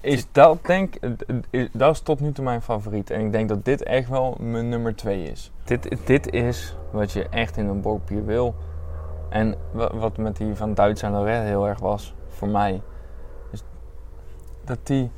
[0.00, 1.10] is dat denk eh,
[1.50, 3.10] is, dat is tot nu toe mijn favoriet.
[3.10, 5.52] En ik denk dat dit echt wel mijn nummer twee is.
[5.64, 8.54] Dit, dit is wat je echt in een bokbier wil.
[9.28, 12.82] En wa- wat met die van Duits en Lorette heel erg was, voor mij.
[14.64, 15.10] dat die,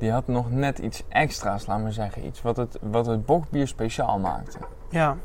[0.00, 2.26] die had nog net iets extra's, laat maar zeggen.
[2.26, 4.58] Iets wat het, wat het bokbier speciaal maakte.
[4.90, 5.16] Ja.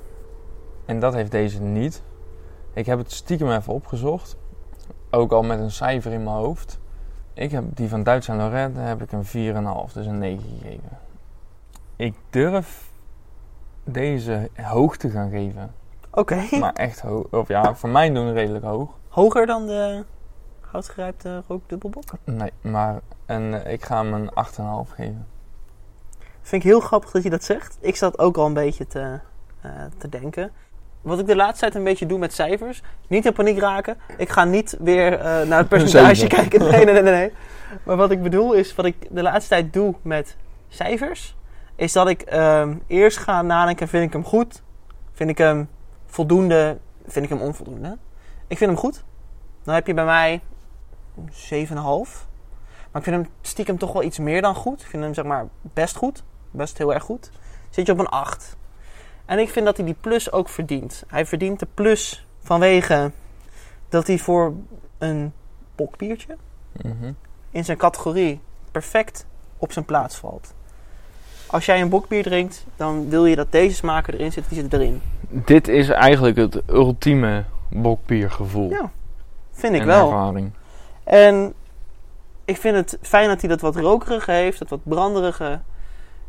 [0.85, 2.03] En dat heeft deze niet.
[2.73, 4.37] Ik heb het stiekem even opgezocht.
[5.11, 6.79] Ook al met een cijfer in mijn hoofd.
[7.33, 9.25] Ik heb die van Duits en Lorette heb ik een
[9.87, 10.97] 4,5, dus een 9 gegeven.
[11.95, 12.89] Ik durf
[13.83, 15.73] deze hoog te gaan geven.
[16.11, 16.57] Oké.
[16.59, 17.27] Maar echt hoog.
[17.31, 18.89] Of ja, voor mij doen redelijk hoog.
[19.07, 20.03] Hoger dan de
[20.75, 22.03] houtgerijpte rookdubbelbok?
[22.23, 25.27] Nee, maar en, eh, ik ga hem een 8,5 geven.
[26.41, 27.77] Vind ik heel grappig dat je dat zegt.
[27.81, 29.19] Ik zat ook al een beetje te,
[29.61, 30.51] eh, te denken.
[31.01, 32.81] Wat ik de laatste tijd een beetje doe met cijfers.
[33.07, 33.97] Niet in paniek raken.
[34.17, 36.59] Ik ga niet weer eh, naar het percentage kijken.
[36.59, 37.31] Nee, nee, nee, nee, nee.
[37.85, 41.35] Maar wat ik bedoel is, wat ik de laatste tijd doe met cijfers.
[41.75, 44.61] Is dat ik ehm, eerst ga nadenken, vind ik hem goed?
[45.11, 45.69] Vind ik hem
[46.05, 46.77] voldoende?
[47.07, 47.97] Vind ik hem onvoldoende?
[48.47, 49.03] Ik vind hem goed.
[49.63, 50.41] Dan heb je bij mij
[51.31, 52.27] 7,5.
[52.91, 54.81] Maar ik vind hem stiekem toch wel iets meer dan goed.
[54.81, 56.23] Ik vind hem zeg maar best goed.
[56.51, 57.31] Best heel erg goed.
[57.69, 58.55] Zit je op een 8.
[59.25, 61.03] En ik vind dat hij die plus ook verdient.
[61.07, 63.11] Hij verdient de plus vanwege
[63.89, 64.53] dat hij voor
[64.97, 65.33] een
[65.75, 66.37] bokbiertje
[66.83, 67.11] Mhm.
[67.51, 69.25] in zijn categorie perfect
[69.57, 70.53] op zijn plaats valt.
[71.47, 74.79] Als jij een bokbier drinkt, dan wil je dat deze smaken erin zitten, die zitten
[74.81, 75.01] erin.
[75.29, 78.69] Dit is eigenlijk het ultieme bokbiergevoel.
[78.69, 78.91] Ja,
[79.51, 80.05] Vind ik en wel.
[80.11, 80.51] ervaring.
[81.05, 81.53] En
[82.45, 85.59] ik vind het fijn dat hij dat wat rokerige heeft, dat wat branderige.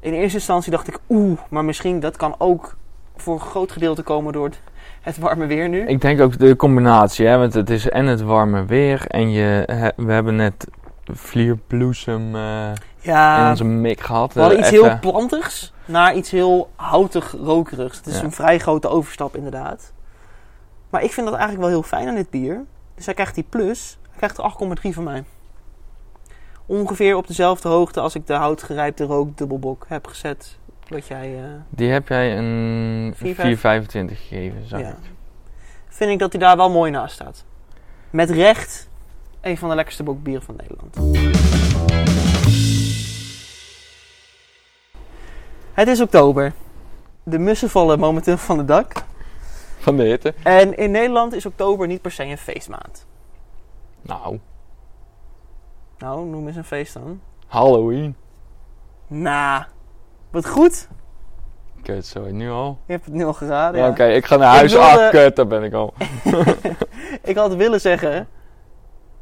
[0.01, 2.77] In eerste instantie dacht ik, oeh, maar misschien dat kan ook
[3.17, 4.61] voor een groot gedeelte komen door het,
[5.01, 5.87] het warme weer nu.
[5.87, 9.65] Ik denk ook de combinatie, hè, want het is en het warme weer en je,
[9.97, 10.67] we hebben net
[11.05, 12.69] vlierbloesem eh,
[13.01, 14.33] in ja, onze mik gehad.
[14.33, 17.97] we hadden Eh, iets even- heel plantigs naar iets heel houtig rokerigs.
[17.97, 18.23] Het is Ja.
[18.25, 19.93] een vrij grote overstap inderdaad.
[20.91, 22.65] Maar ik vind dat eigenlijk wel heel fijn aan dit bier.
[22.95, 23.99] Dus hij krijgt die plus.
[24.17, 24.53] Krijgt er
[24.89, 25.25] 8,3 van mij.
[26.67, 30.57] Ongeveer op dezelfde hoogte als ik de houtgerijpte rookdubbelbok heb gezet.
[30.89, 31.39] Wat jij...
[31.39, 33.25] eh, Die heb jij een 4,25 4,25
[34.17, 34.89] gegeven, zag Ja.
[34.89, 34.97] ik.
[35.89, 37.45] vind ik dat hij daar wel mooi naast staat.
[38.11, 38.89] Met recht
[39.41, 40.97] een van de lekkerste bokbieren van Nederland.
[45.73, 46.53] Het is oktober.
[47.23, 48.93] De mussen vallen momenteel van het dak.
[49.79, 50.35] Van de hitte.
[50.43, 53.06] En in Nederland is oktober niet per se een feestmaand.
[54.07, 54.39] Nou,
[55.99, 57.21] Nou, noem eens een feest dan.
[57.47, 58.17] Halloween.
[59.07, 59.65] Nou,
[60.31, 60.89] wat goed.
[61.83, 62.79] Kut, zo nu al.
[62.87, 63.81] Je hebt het nu al geraden.
[63.81, 63.91] Ja, ja.
[63.93, 64.73] Oké, ik ga naar huis.
[64.73, 65.95] wilde- Ah, kut, daar ben ik al.
[67.23, 68.29] Ik had willen zeggen,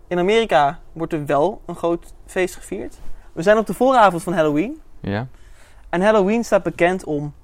[0.07, 2.99] in Amerika wordt er wel een groot feest gevierd.
[3.33, 4.81] We zijn op de vooravond van Halloween.
[5.01, 5.27] Ja?
[5.91, 7.35] En Halloween staat bekend om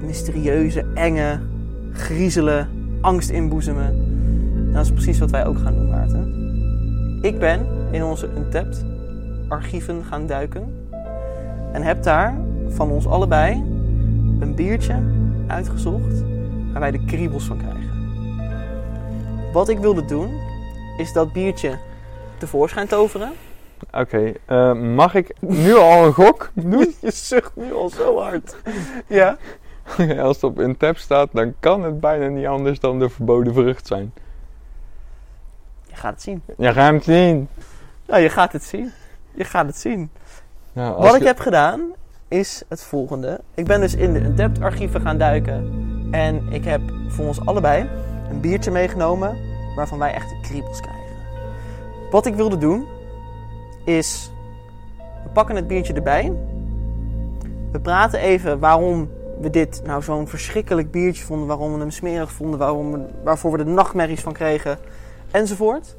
[0.00, 1.40] mysterieuze, enge,
[1.92, 4.16] griezelen, angst inboezemen.
[4.68, 6.38] En dat is precies wat wij ook gaan doen, Maarten.
[7.22, 8.84] Ik ben in onze Untapped
[9.48, 10.86] archieven gaan duiken.
[11.72, 12.34] En heb daar
[12.68, 13.52] van ons allebei
[14.40, 15.02] een biertje
[15.46, 16.22] uitgezocht
[16.72, 17.88] waar wij de kriebels van krijgen.
[19.52, 20.30] Wat ik wilde doen,
[20.96, 21.78] is dat biertje
[22.38, 23.32] tevoorschijn toveren.
[23.92, 26.94] Oké, eh, mag ik nu al een gok doen?
[27.00, 28.56] Je zucht nu al zo hard.
[29.06, 29.36] Ja?
[30.18, 33.54] Als het op een tab staat, dan kan het bijna niet anders dan de verboden
[33.54, 34.12] vrucht zijn.
[35.98, 36.42] Je gaat het zien.
[36.56, 37.48] Ja, ga hem zien.
[38.06, 38.92] Nou, je gaat het zien.
[39.34, 40.10] Je gaat het zien.
[40.74, 41.80] Als Wat ik je- heb gedaan
[42.28, 43.40] is het volgende.
[43.54, 45.70] Ik ben dus in de Untapped archieven gaan duiken.
[46.10, 47.88] En ik heb voor ons allebei
[48.30, 49.36] een biertje meegenomen
[49.76, 51.16] waarvan wij echt de kriebels krijgen.
[52.10, 52.86] Wat ik wilde doen
[53.84, 54.30] is,
[55.24, 56.32] we pakken het biertje erbij.
[57.72, 61.46] We praten even waarom we dit nou zo'n verschrikkelijk biertje vonden.
[61.46, 62.58] Waarom we hem smerig vonden.
[62.58, 64.78] Waarom we, waarvoor we er nachtmerries van kregen.
[65.30, 65.96] Enzovoort.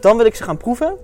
[0.00, 0.96] Dan wil ik ze gaan proeven.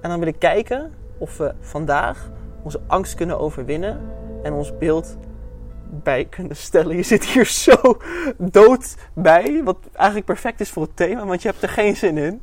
[0.00, 2.30] En dan wil ik kijken of we vandaag
[2.62, 4.00] onze angst kunnen overwinnen
[4.42, 5.16] en ons beeld
[5.90, 6.96] bij kunnen stellen.
[6.96, 7.98] Je zit hier zo
[8.38, 12.18] dood bij, wat eigenlijk perfect is voor het thema, want je hebt er geen zin
[12.18, 12.40] in.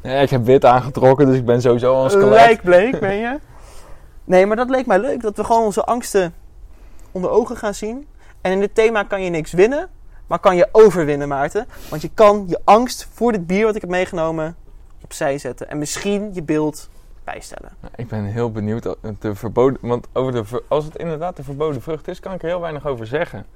[0.00, 2.28] Ja, ik heb wit aangetrokken, dus ik ben sowieso al een skelet.
[2.28, 3.38] Lijkbleek ben je.
[4.24, 6.34] Nee, maar dat leek mij leuk, dat we gewoon onze angsten
[7.12, 8.06] onder ogen gaan zien.
[8.40, 9.88] En in dit thema kan je niks winnen,
[10.26, 11.66] maar kan je overwinnen, Maarten.
[11.90, 14.56] Want je kan je angst voor dit bier wat ik heb meegenomen
[15.02, 16.88] opzij zetten en misschien je beeld
[17.24, 17.72] bijstellen.
[17.94, 18.96] Ik ben heel benieuwd.
[19.18, 22.48] De verboden, want over de, als het inderdaad de verboden vrucht is, kan ik er
[22.48, 23.46] heel weinig over zeggen.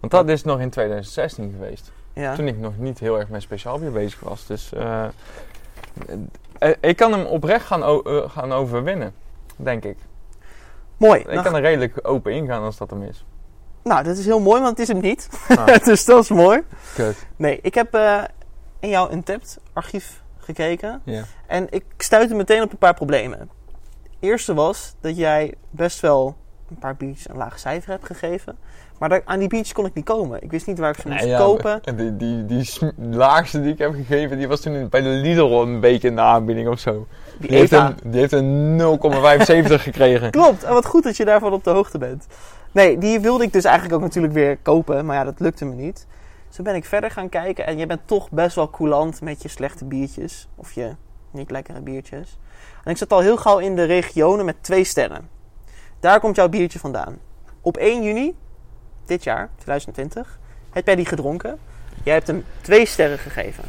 [0.00, 1.92] Want dat is nog in 2016 geweest.
[2.12, 2.34] Ja.
[2.34, 4.46] Toen ik nog niet heel erg met speciaal bier bezig was.
[4.46, 5.04] Dus eh,
[6.58, 9.14] eh, ik kan hem oprecht gaan, eh, gaan overwinnen.
[9.56, 9.96] Denk ik.
[10.96, 11.20] Mooi.
[11.20, 13.24] Ik Dan kan er redelijk open ingaan als dat hem is.
[13.82, 15.28] Nou, dat is heel mooi, want het is hem niet.
[15.48, 16.60] Ah, dus dat is mooi.
[16.94, 17.26] kut.
[17.36, 18.22] Nee, ik heb eh,
[18.80, 21.02] in jouw Untapped archief gekeken.
[21.46, 23.50] En ik stuitte meteen op een paar problemen.
[24.20, 26.36] eerste was dat jij best wel
[26.70, 28.56] een paar biertjes een laag cijfer hebt gegeven.
[28.98, 30.42] Maar daar, aan die biertjes kon ik niet komen.
[30.42, 31.80] Ik wist niet waar ik ze moest Nee, ja, kopen.
[31.84, 35.42] maar Die, die, die laagste die ik heb gegeven, die was toen bij de Lidl
[35.62, 37.06] een beetje in de aanbieding of zo.
[37.38, 38.78] Die Die heeft een, die heeft een
[39.68, 40.30] 0,75 gekregen.
[40.30, 42.26] Klopt, en wat goed dat je daarvan op de hoogte bent.
[42.72, 45.74] Nee, die wilde ik dus eigenlijk ook natuurlijk weer kopen, maar ja, dat lukte me
[45.74, 46.06] niet.
[46.46, 49.42] Dus toen ben ik verder gaan kijken en je bent toch best wel coulant met
[49.42, 50.48] je slechte biertjes.
[50.54, 50.94] Of je
[51.30, 52.38] niet lekkere biertjes.
[52.84, 55.28] En ik zat al heel gauw in de regionen met twee sterren.
[56.00, 57.18] Daar komt jouw biertje vandaan.
[57.60, 58.36] Op 1 juni,
[59.04, 60.38] dit jaar, 2020,
[60.70, 61.58] heb jij die gedronken.
[62.04, 63.64] Jij hebt hem twee sterren gegeven.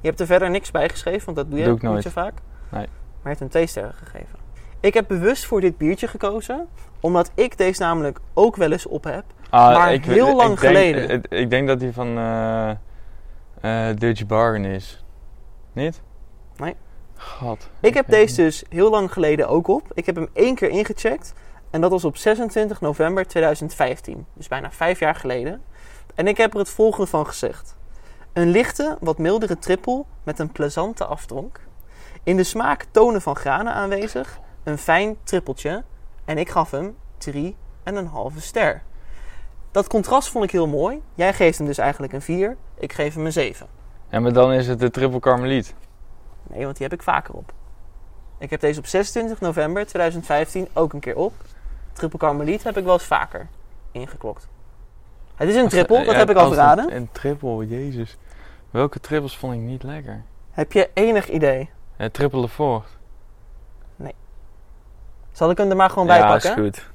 [0.00, 2.34] Je hebt er verder niks bij geschreven, want dat doe je niet zo vaak.
[2.68, 2.86] Nee.
[3.22, 4.38] Maar je hebt hem twee sterren gegeven.
[4.80, 6.68] Ik heb bewust voor dit biertje gekozen,
[7.00, 9.24] omdat ik deze namelijk ook wel eens op heb.
[9.50, 11.10] Ah, Maar heel lang denk, geleden.
[11.10, 12.70] Ik, ik denk dat die van eh
[13.60, 15.04] eh Dutch Bargain is.
[15.72, 16.00] Niet?
[16.56, 16.76] Nee.
[17.16, 17.68] God.
[17.80, 19.82] Ik heb deze dus heel lang geleden ook op.
[19.94, 21.34] Ik heb hem één keer ingecheckt.
[21.70, 24.26] En dat was op 26 november 2015.
[24.34, 25.62] Dus bijna vijf jaar geleden.
[26.14, 27.76] En ik heb er het volgende van gezegd.
[28.32, 31.60] Een lichte, wat mildere trippel met een plezante afdronk.
[32.22, 34.38] In de smaak tonen van granen aanwezig.
[34.64, 35.84] Een fijn trippeltje.
[36.28, 38.82] En ik gaf hem 3 en een halve ster.
[39.70, 41.02] Dat contrast vond ik heel mooi.
[41.14, 42.56] Jij geeft hem dus eigenlijk een 4.
[42.74, 43.66] Ik geef hem een 7.
[44.10, 45.74] Ja, maar dan is het de triple karmeliet.
[46.42, 47.52] Nee, want die heb ik vaker op.
[48.38, 51.32] Ik heb deze op 26 november 2015 ook een keer op.
[51.92, 53.46] Triple Carmeliet heb ik wel eens vaker
[53.92, 54.48] ingeklokt.
[55.34, 56.96] Het is een triple, dat Ja, heb ik al als een- verraden.
[56.96, 58.16] Een triple, jezus.
[58.70, 60.22] Welke triples vond ik niet lekker?
[60.50, 61.70] Heb je enig idee?
[61.98, 62.97] Uh, triple de voort.
[65.38, 66.50] Zal ik hem er maar gewoon bij ja, pakken?
[66.50, 66.90] is goed.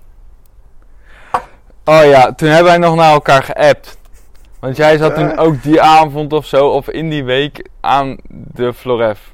[1.86, 3.97] Oh ja, toen hebben wij nog naar elkaar geappt.
[4.60, 8.73] Want jij zat toen ook die avond of zo, of in die week, aan de
[8.73, 9.34] Floref.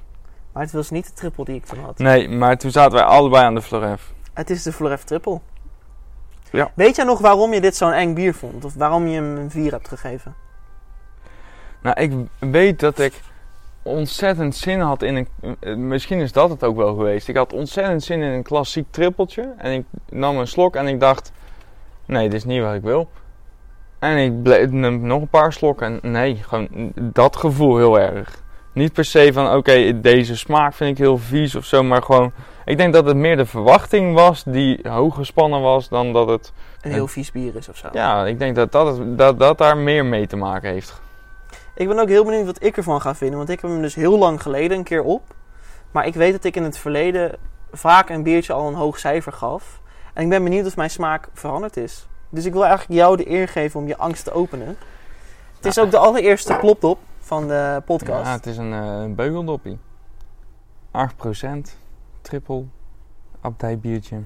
[0.51, 1.97] Maar het was niet de triple die ik toen had.
[1.97, 4.11] Nee, maar toen zaten wij allebei aan de Floref.
[4.33, 5.39] Het is de Floref triple.
[6.51, 6.71] Ja.
[6.73, 8.65] Weet jij nog waarom je dit zo'n eng bier vond?
[8.65, 10.35] Of waarom je hem een 4 hebt gegeven?
[11.81, 13.21] Nou, ik weet dat ik
[13.83, 15.87] ontzettend zin had in een...
[15.87, 17.27] Misschien is dat het ook wel geweest.
[17.27, 19.53] Ik had ontzettend zin in een klassiek trippeltje.
[19.57, 21.31] En ik nam een slok en ik dacht...
[22.05, 23.09] Nee, dit is niet wat ik wil.
[23.99, 25.99] En ik ble- nam nog een paar slokken.
[26.01, 28.43] En nee, gewoon dat gevoel heel erg.
[28.73, 31.83] Niet per se van, oké, deze smaak vind ik heel vies of zo.
[31.83, 32.31] Maar gewoon...
[32.65, 36.53] Ik denk dat het meer de verwachting was die hoog gespannen was dan dat het...
[36.81, 37.87] Een heel vies bier is of zo.
[37.91, 41.01] Ja, ik denk dat dat, dat, dat daar meer mee te maken heeft.
[41.79, 43.37] Ik ben ook heel benieuwd wat ik ervan ga vinden.
[43.37, 45.35] Want ik heb hem dus heel lang geleden een keer op.
[45.91, 47.35] Maar ik weet dat ik in het verleden
[47.71, 49.81] vaak een biertje al een hoog cijfer gaf.
[50.13, 52.07] En ik ben benieuwd of mijn smaak veranderd is.
[52.29, 54.77] Dus ik wil eigenlijk jou de eer geven om je angst te openen.
[55.55, 58.25] Het is ook de allereerste plopdop van de podcast.
[58.25, 59.79] Ja, het is een, eh, een beugeldoppie.
[60.91, 61.77] 8%,
[62.21, 62.63] triple,
[63.41, 64.17] abdijbiertje.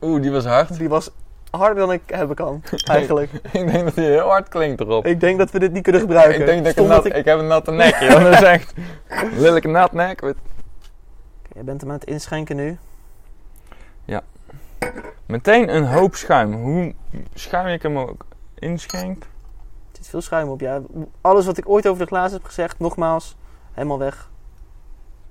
[0.00, 0.78] Oeh, die was hard.
[0.78, 1.10] Die was
[1.56, 3.32] harder dan ik hebben kan, eigenlijk.
[3.32, 5.06] ik denk dat die heel hard klinkt erop.
[5.06, 6.40] ik denk dat we dit niet kunnen gebruiken.
[6.40, 7.14] Ik denk dat ik, een nat, ik...
[7.14, 8.22] ik heb een natte nek, joh.
[8.22, 8.74] Dat is echt
[9.36, 10.22] lelijke nat nek.
[10.22, 10.36] met-
[11.54, 12.78] Je bent hem aan het inschenken nu.
[15.26, 16.52] Meteen een hoop schuim.
[16.52, 16.94] Hoe
[17.34, 19.22] schuim ik hem ook inschenk.
[19.22, 19.28] Er
[19.92, 20.60] zit veel schuim op.
[20.60, 20.80] Ja,
[21.20, 23.36] alles wat ik ooit over de glazen heb gezegd, nogmaals,
[23.72, 24.30] helemaal weg.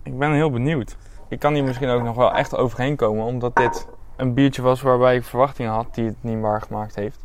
[0.04, 0.96] Ik ben heel benieuwd.
[1.30, 4.82] Ik kan hier misschien ook nog wel echt overheen komen, omdat dit een biertje was
[4.82, 7.20] waarbij ik verwachtingen had die het niet waargemaakt heeft.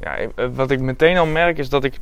[0.00, 2.00] Ja, eh, wat ik meteen al merk is dat ik.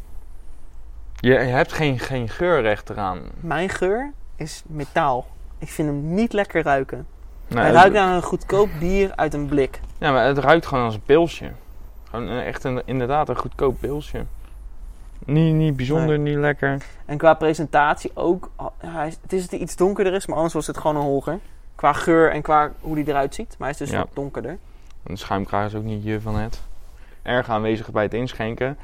[1.17, 3.21] Je, hebt geen, geen geurrecht eraan.
[3.41, 5.27] Mijn geur is metaal.
[5.59, 7.07] Ik vind hem niet lekker ruiken.
[7.47, 9.81] Nou, Hij het- ruikt naar een goedkoop bier uit een blik.
[9.99, 11.51] Ja, maar het ruikt gewoon als een pilsje.
[12.11, 14.25] Gewoon echt een, inderdaad een goedkoop pilsje.
[15.25, 16.83] Niet, niet bijzonder, niet lekker.
[17.05, 18.51] En qua presentatie ook.
[19.21, 21.39] het is dat hij iets donkerder is, maar anders was het gewoon een holger.
[21.75, 23.49] Qua geur en qua hoe hij eruit ziet.
[23.49, 23.99] Maar hij is dus Ja.
[23.99, 24.59] wat donkerder.
[25.05, 26.63] Een schuimkraag is ook niet je van het.
[27.23, 28.79] Erg aanwezig bij het inschenken.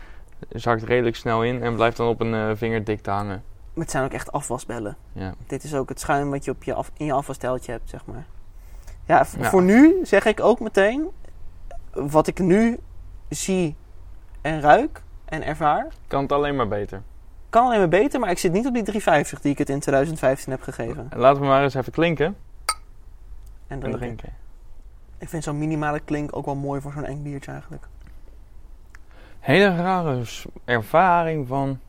[0.48, 3.42] Zakt redelijk snel in en blijft dan op een vinger dik hangen.
[3.74, 4.96] Maar het zijn ook echt afwasbellen.
[5.12, 5.34] Ja.
[5.46, 8.00] Dit is ook het schuim wat je op je af, in je afwassteltje hebt, zeg
[8.04, 8.24] maar.
[9.04, 9.50] Ja, Ja.
[9.50, 11.08] voor nu zeg ik ook meteen.
[11.92, 12.78] Wat ik nu
[13.28, 13.76] zie
[14.40, 15.86] en ruik en ervaar.
[16.06, 17.02] Kan het alleen maar beter.
[17.50, 19.80] Kan alleen maar beter, maar ik zit niet op die 350 die ik het in
[19.80, 21.08] 2015 heb gegeven.
[21.16, 22.36] Laten we maar eens even klinken
[23.70, 23.98] En en drinken.
[24.00, 24.32] drinken.
[25.18, 27.86] Ik vind zo'n minimale klink ook wel mooi voor zo'n eng biertje eigenlijk.
[29.38, 30.24] Hele rare
[30.64, 31.80] ervaring van.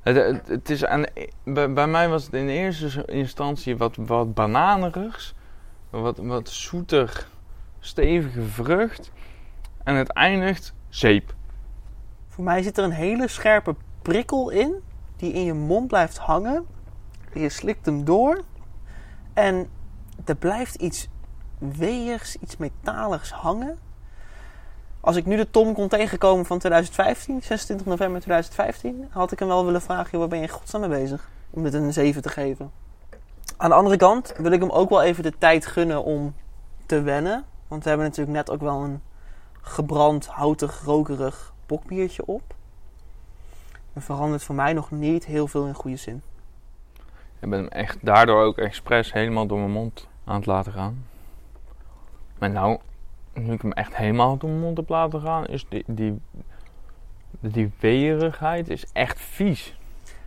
[0.00, 1.04] Het, het, het is aan,
[1.44, 5.34] bij, bij mij was het in eerste instantie wat, wat bananerigs.
[5.90, 7.30] Wat, wat zoetig,
[7.80, 9.12] stevige vrucht.
[9.84, 11.34] En het eindigt zeep.
[12.28, 14.74] Voor mij zit er een hele scherpe prikkel in,
[15.16, 16.66] die in je mond blijft hangen.
[17.32, 18.40] Je slikt hem door.
[19.32, 19.68] En
[20.24, 21.08] er blijft iets
[21.58, 23.78] weeigs, iets metaligs hangen.
[25.00, 29.48] Als ik nu de Tom kon tegenkomen van 2015, 26 november 2015, had ik hem
[29.48, 31.28] wel willen vragen: waar ben je godsnaam mee bezig?
[31.50, 32.70] Om dit een 7 te geven.
[33.56, 36.34] Aan de andere kant wil ik hem ook wel even de tijd gunnen om
[36.86, 37.44] te wennen.
[37.68, 39.02] Want we hebben natuurlijk net ook wel een
[39.60, 42.54] gebrand, houtig, rokerig bokbiertje op.
[43.92, 46.22] Het verandert voor mij nog niet heel veel in goede zin.
[47.42, 51.06] Ik ben hem echt daardoor ook expres helemaal door mijn mond aan het laten gaan.
[52.38, 52.78] Maar nou,
[53.34, 56.20] nu ik hem echt helemaal door mijn mond heb laten gaan, is die, die,
[57.40, 59.76] die weerigheid is echt vies.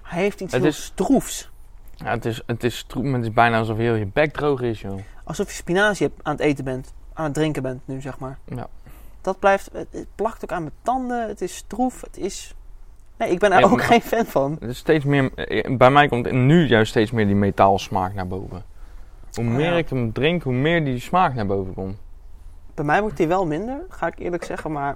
[0.02, 1.50] Hij heeft iets Het heel is- stroefs.
[1.96, 4.62] Ja, het is, het is stroep, maar het is bijna alsof heel je bek droog
[4.62, 5.00] is, joh.
[5.24, 6.94] Alsof je spinazie aan het eten bent.
[7.14, 8.38] Aan het drinken bent nu, zeg maar.
[8.46, 8.68] Ja.
[9.22, 9.70] Dat blijft...
[9.74, 11.28] Het, het plakt ook aan mijn tanden.
[11.28, 12.02] Het is stroef.
[12.02, 12.55] Het is...
[13.18, 14.58] Nee, ik ben er Nee, ook geen fan van.
[14.60, 18.28] Het is steeds meer, eh, bij mij komt nu juist steeds meer die metaalsmaak naar
[18.28, 18.64] boven.
[19.34, 19.78] Hoe Oh, meer ja.
[19.78, 21.98] ik hem drink, hoe meer die smaak naar boven komt.
[22.74, 24.72] Bij mij wordt die wel minder, ga ik eerlijk zeggen.
[24.72, 24.96] Maar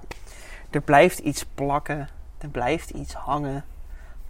[0.70, 2.08] er blijft iets plakken.
[2.38, 3.64] Er blijft iets hangen.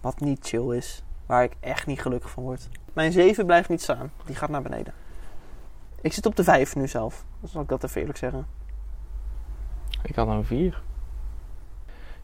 [0.00, 1.03] Wat niet chill is.
[1.26, 2.68] Waar ik echt niet gelukkig van word.
[2.92, 4.11] Mijn 7 blijft niet staan.
[4.24, 4.92] Die gaat naar beneden.
[6.00, 7.24] Ik zit op de 5 nu zelf.
[7.44, 8.46] Zal ik dat even eerlijk zeggen.
[10.03, 10.83] Ik had een 4.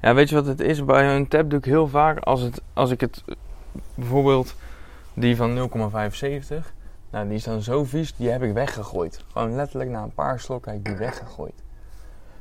[0.01, 0.85] Ja, weet je wat het is?
[0.85, 3.25] Bij een tap doe ik heel vaak, als, het, als ik het,
[3.95, 4.55] bijvoorbeeld
[5.15, 6.73] die van 0,75,
[7.11, 9.25] nou die is dan zo vies, die heb ik weggegooid.
[9.33, 11.63] Gewoon letterlijk na een paar slokken heb ik die weggegooid.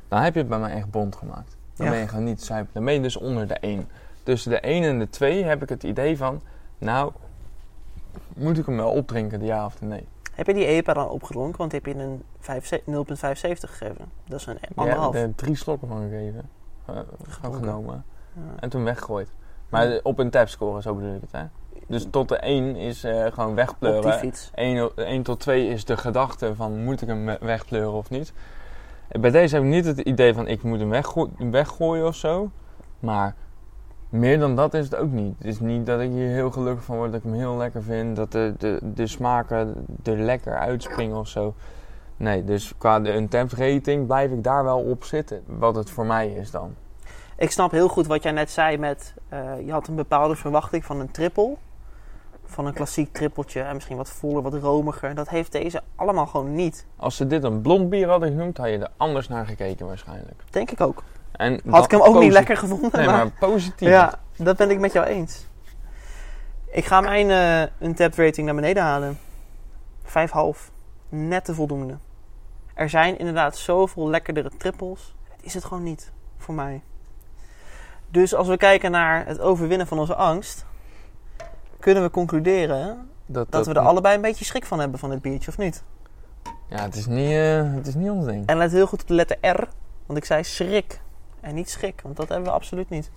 [0.07, 1.57] Dan heb je het bij mij echt bond gemaakt.
[1.75, 1.91] Dan Ja.
[1.91, 2.69] ben je gewoon niet zuipen.
[2.73, 3.87] Dan ben je dus onder de 1.
[4.23, 6.41] Tussen de 1 en de 2 heb ik het idee van,
[6.77, 7.11] nou,
[8.35, 10.07] moet ik hem wel opdrinken, de ja of de nee?
[10.33, 11.57] Heb je die EPA dan opgedronken?
[11.57, 14.05] Want die heb je een 5 0,75 gegeven.
[14.27, 15.15] Dat is een Ja, anderhalf.
[15.15, 16.49] er drie slokken van gegeven.
[17.41, 18.05] Genomen.
[18.59, 19.29] En toen weggegooid.
[19.69, 21.43] Maar op een tapscore, zo bedoel ik het, hè?
[21.87, 24.13] Dus tot de 1 is eh, gewoon wegpleuren.
[24.13, 24.51] fiets.
[24.55, 28.33] 1, 1 tot 2 is de gedachte van moet ik hem we- wegpleuren of niet.
[29.19, 32.49] Bij deze heb ik niet het idee van ik moet hem weggo- weggooien of zo.
[32.99, 33.35] Maar
[34.09, 35.37] meer dan dat is het ook niet.
[35.37, 37.83] Het is niet dat ik hier heel gelukkig van word, dat ik hem heel lekker
[37.83, 38.15] vind.
[38.15, 41.53] Dat de, de, de smaken er lekker uitspringen of zo.
[42.17, 45.43] Nee, dus qua de untapped rating blijf ik daar wel op zitten.
[45.45, 46.75] Wat het voor mij is dan.
[47.37, 49.13] Ik snap heel goed wat jij net zei met...
[49.29, 51.55] eh, je had een bepaalde verwachting van een triple.
[52.45, 53.61] Van een klassiek trippeltje.
[53.61, 55.15] En misschien wat voller, wat romiger.
[55.15, 56.85] Dat heeft deze allemaal gewoon niet.
[56.95, 60.41] Als ze dit een blond bier hadden genoemd, had je er anders naar gekeken waarschijnlijk.
[60.49, 61.03] Denk ik ook.
[61.31, 62.89] En Had ik hem ook niet lekker gevonden.
[62.93, 63.89] Nee, maar, maar positief.
[63.89, 65.45] ja, dat ben ik met jou eens.
[66.71, 69.17] Ik ga mijn eh untapped rating naar beneden halen.
[70.05, 70.11] 5,5.
[71.09, 71.97] Net te voldoende.
[72.73, 75.15] Er zijn inderdaad zoveel lekkerdere trippels.
[75.35, 76.81] Het is het gewoon niet voor mij.
[78.09, 80.65] Dus als we kijken naar het overwinnen van onze angst,
[81.79, 85.49] kunnen we concluderen dat we er allebei een beetje schrik van hebben van dit biertje,
[85.49, 85.83] of niet?
[86.69, 88.47] Ja, het is niet, eh, het is niet ons ding.
[88.47, 89.67] En let heel goed op de letter R,
[90.05, 91.01] want ik zei schrik
[91.41, 93.11] en niet schrik, want dat hebben we absoluut niet.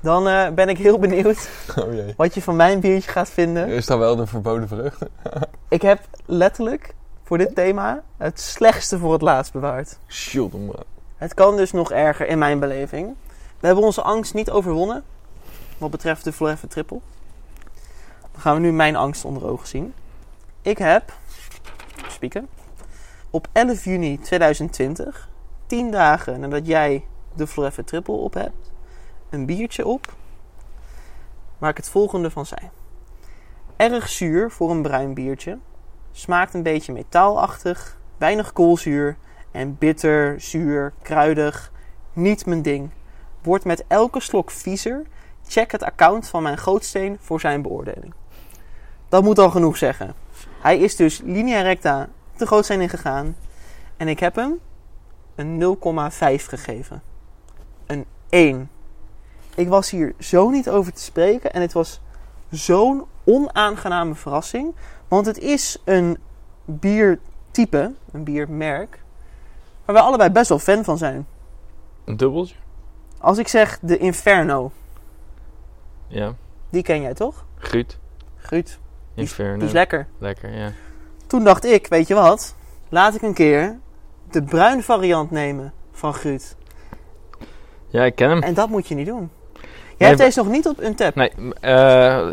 [0.00, 1.48] Dan eh, ben ik heel benieuwd
[1.80, 2.14] Oh jee.
[2.16, 3.68] wat je van mijn biertje gaat vinden.
[3.68, 5.02] Is dat wel de verboden vrucht?
[5.68, 9.98] Ik heb letterlijk voor dit thema het slechtste voor het laatst bewaard.
[10.52, 10.80] Om, eh,
[11.16, 13.14] Het kan dus nog erger in mijn beleving.
[13.60, 15.04] We hebben onze angst niet overwonnen.
[15.78, 17.00] Wat betreft de Forever Triple.
[18.32, 19.94] Dan gaan we nu mijn angst onder ogen zien.
[20.62, 21.12] Ik heb,
[22.08, 22.48] spieken,
[23.30, 25.28] op 11 juni 2020,
[25.66, 27.04] 10 dagen nadat jij
[27.34, 28.70] de Forever Triple op hebt,
[29.36, 30.14] een biertje op
[31.58, 32.70] waar ik het volgende van zei.
[33.76, 35.58] Erg zuur voor een bruin biertje.
[36.12, 39.16] Smaakt een beetje metaalachtig, weinig koolzuur
[39.50, 41.72] en bitter, zuur, kruidig.
[42.12, 42.90] Niet mijn ding.
[43.42, 45.06] Wordt met elke slok viezer.
[45.46, 48.14] Check het account van mijn gootsteen voor zijn beoordeling.
[49.08, 50.14] Dat moet al genoeg zeggen.
[50.60, 53.36] Hij is dus linea recta de gootsteen ingegaan.
[53.96, 54.60] En ik heb hem
[55.34, 55.76] een
[56.38, 57.02] 0,5 gegeven.
[57.86, 58.70] Een 1.
[59.56, 61.52] Ik was hier zo niet over te spreken.
[61.52, 62.00] En het was
[62.50, 64.74] zo'n onaangename verrassing.
[65.08, 66.18] Want het is een
[66.64, 69.02] biertype, een biermerk,
[69.84, 71.26] waar we allebei best wel fan van zijn.
[72.04, 72.54] een dubbeltje?
[73.18, 74.70] Als ik zeg de Inferno,
[76.06, 76.34] Ja.
[76.70, 77.44] die ken jij toch?
[78.50, 78.78] Die is,
[79.14, 79.56] Inferno.
[79.58, 80.06] die is lekker.
[80.18, 80.72] Lekker, ja.
[81.26, 82.54] Toen dacht ik, weet je wat?
[82.88, 83.78] Laat ik een keer
[84.30, 86.56] de bruin variant nemen van Guut.
[87.88, 88.42] Ja, ik ken hem.
[88.42, 89.30] En dat moet je niet doen.
[89.96, 91.14] Jij hebt deze nog niet op Untap.
[91.14, 91.30] Nee,
[91.60, 92.28] eh,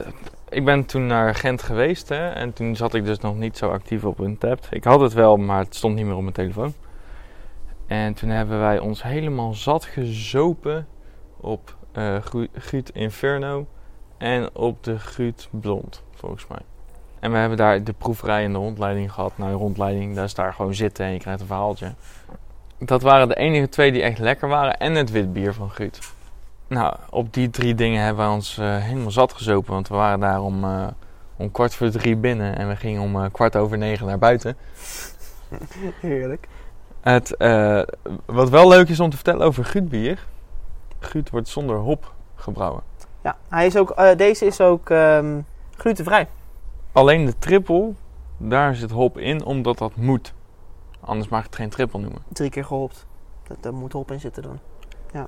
[0.50, 3.70] ik ben toen naar Gent geweest hè, en toen zat ik dus nog niet zo
[3.70, 4.68] actief op Untapped.
[4.70, 6.74] Ik had het wel, maar het stond niet meer op mijn telefoon.
[7.88, 10.88] En toen hebben wij ons helemaal zat gezopen
[11.38, 11.76] op
[12.54, 13.68] Guut Inferno
[14.18, 16.62] en op de Guut Blond, volgens mij.
[17.20, 19.38] En we hebben daar de proeverij en de rondleiding gehad.
[19.38, 21.94] Nou, de rondleiding, daar is daar gewoon zitten en je krijgt een verhaaltje.
[22.80, 24.78] Dat waren de enige twee die echt lekker waren.
[24.78, 26.00] En het wit bier van Guut.
[26.74, 29.74] Nou, op die drie dingen hebben we ons eh, helemaal zat gezopen.
[29.74, 30.88] Want we waren daar om, eh,
[31.38, 32.58] om kwart voor drie binnen.
[32.58, 34.58] En we gingen om eh, kwart over negen naar buiten.
[36.02, 36.48] Heerlijk.
[37.02, 37.36] Het,
[38.26, 40.26] wat wel leuk is om te vertellen over Guut bier.
[41.00, 42.82] Guut wordt zonder hop gebrouwen.
[43.24, 45.42] Ja, hij is ook, deze is ook ehm,
[45.76, 46.28] glutenvrij.
[46.92, 47.94] Alleen de triple,
[48.38, 50.34] daar zit hop in, omdat dat moet.
[51.00, 52.22] Anders mag ik het geen triple noemen.
[52.28, 53.06] Drie keer gehopt.
[53.48, 54.60] Dat, daar moet hop in zitten dan.
[55.14, 55.28] Ja.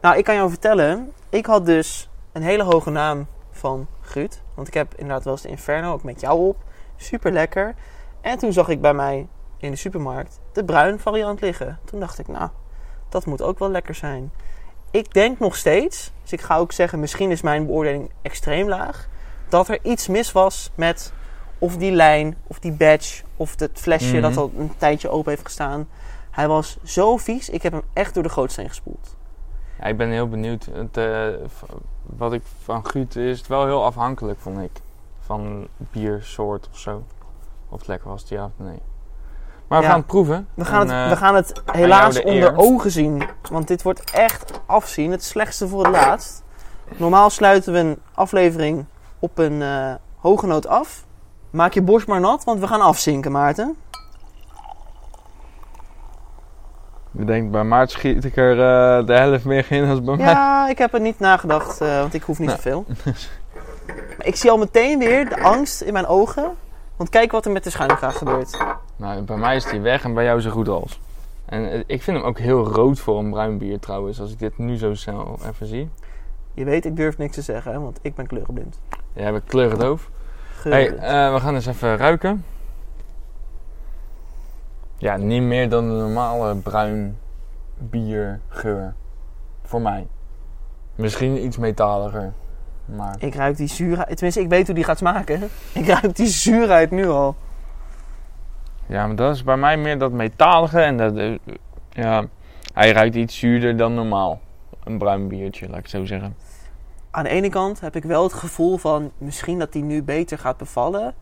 [0.00, 1.12] Nou, ik kan jou vertellen.
[1.28, 4.42] Ik had dus een hele hoge naam van Guut.
[4.54, 6.56] Want ik heb inderdaad wel eens de Inferno, ook met jou op.
[6.96, 7.74] Super lekker.
[8.20, 9.26] En toen zag ik bij mij
[9.58, 11.78] in de supermarkt de bruin variant liggen.
[11.84, 12.48] Toen dacht ik, nou,
[13.08, 14.32] dat moet ook wel lekker zijn.
[14.90, 19.08] Ik denk nog steeds, dus ik ga ook zeggen, misschien is mijn beoordeling extreem laag.
[19.48, 21.12] Dat er iets mis was met
[21.58, 24.22] of die lijn, of die badge, of het flesje Mhm.
[24.22, 25.88] dat al een tijdje open heeft gestaan.
[26.30, 29.15] Hij was zo vies, ik heb hem echt door de gootsteen gespoeld.
[29.80, 30.68] Ja, ik ben heel benieuwd.
[30.72, 31.26] Het, eh,
[32.02, 34.70] wat ik van Guut is het wel heel afhankelijk, vond ik.
[35.20, 37.02] Van biersoort of zo.
[37.68, 38.78] Of het lekker was, ja of nee.
[39.68, 39.90] Maar we Ja.
[39.90, 40.48] gaan het proeven.
[40.54, 42.56] We gaan, En, het, eh, we gaan het helaas de onder eer.
[42.56, 43.22] ogen zien.
[43.50, 45.10] Want dit wordt echt afzien.
[45.10, 46.42] Het slechtste voor het laatst.
[46.96, 48.84] Normaal sluiten we een aflevering
[49.18, 51.04] op een eh, hoge noot af.
[51.50, 53.76] Maak je borst maar nat, want we gaan afzinken, Maarten.
[57.18, 60.26] Ik denk, bij Maart schiet ik er eh, de helft meer in dan bij mij.
[60.26, 62.60] Ja, ik heb er niet nagedacht, eh, want ik hoef niet Nou.
[62.60, 62.84] zoveel.
[64.18, 66.50] Ik zie al meteen weer de angst in mijn ogen.
[66.96, 68.58] Want kijk wat er met de schuimkraag gebeurt.
[68.96, 71.00] Nou, bij mij is die weg en bij jou zo goed als.
[71.46, 74.38] En eh, ik vind hem ook heel rood voor een bruin bier trouwens, als ik
[74.38, 75.88] dit nu zo snel even zie.
[76.54, 78.78] Je weet, ik durf niks te zeggen, hè, want ik ben kleurenblind.
[79.12, 80.10] Jij bent kleurendoof.
[80.62, 82.44] Hey, eh, we gaan eens even ruiken.
[84.98, 87.18] Ja, niet meer dan een normale bruin
[87.78, 88.94] biergeur.
[89.62, 90.06] Voor mij.
[90.94, 92.32] Misschien iets metaliger.
[92.84, 94.08] Maar Ik ruik die zuurheid.
[94.08, 95.40] Tenminste, ik weet hoe die gaat smaken.
[95.72, 97.34] Ik ruik die zuurheid nu al.
[98.86, 100.80] ja, maar dat is bij mij meer dat metalige.
[100.80, 101.34] En dat, eh,
[101.90, 102.24] ja,
[102.72, 104.40] hij ruikt iets zuurder dan normaal.
[104.84, 106.36] Een bruin biertje, laat ik het zo zeggen.
[107.10, 110.38] Aan de ene kant heb ik wel het gevoel van misschien dat die nu beter
[110.38, 111.14] gaat bevallen.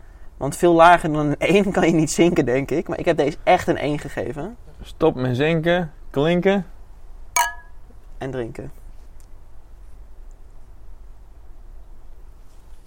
[0.45, 2.89] Want veel lager dan een 1 kan je niet zinken, denk ik.
[2.89, 4.57] Maar ik heb deze echt een 1 gegeven.
[4.83, 6.67] Stop met zinken, klinken.
[8.19, 8.73] En drinken.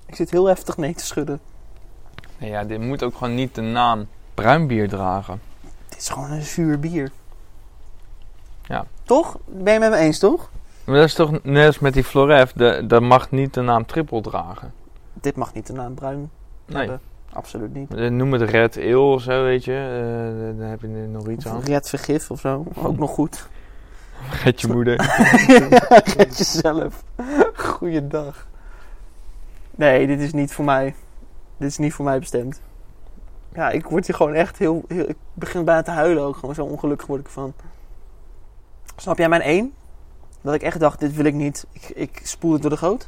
[0.05, 1.39] Ik zit heel heftig nee te schudden.
[2.37, 5.41] Nee, ja, dit moet ook gewoon niet de naam bruin bier dragen.
[5.89, 7.11] Dit is gewoon een zuur bier.
[8.63, 8.85] Ja.
[9.03, 9.37] Toch?
[9.45, 10.49] Ben je met me eens, toch?
[10.83, 12.51] Maar dat is toch net als met die Floref,
[12.87, 14.73] dat mag niet de naam triple dragen.
[15.13, 16.31] Dit mag niet de naam bruin
[16.65, 16.77] Nee.
[16.77, 17.01] hebben.
[17.37, 17.93] Absoluut niet.
[17.93, 19.73] Eh, Noem het Red Ale of zo, weet je.
[19.73, 21.61] Eh, dan heb je nog iets Of aan.
[21.61, 22.65] red vergif of zo.
[22.75, 23.47] Ook nog goed.
[24.43, 24.95] Red je moeder.
[26.17, 27.03] Red jezelf.
[27.55, 28.47] Goeiedag.
[29.75, 30.95] Nee, dit is niet voor mij.
[31.57, 32.61] Dit is niet voor mij bestemd.
[33.53, 35.09] Ja, ik word hier gewoon echt heel, heel...
[35.09, 36.35] Ik begin bijna te huilen ook.
[36.35, 37.53] Gewoon zo ongelukkig word ik ervan.
[38.95, 39.73] Snap jij mijn één?
[40.41, 41.65] Dat ik echt dacht, dit wil ik niet.
[41.71, 43.07] Ik, ik spoel het door de goot.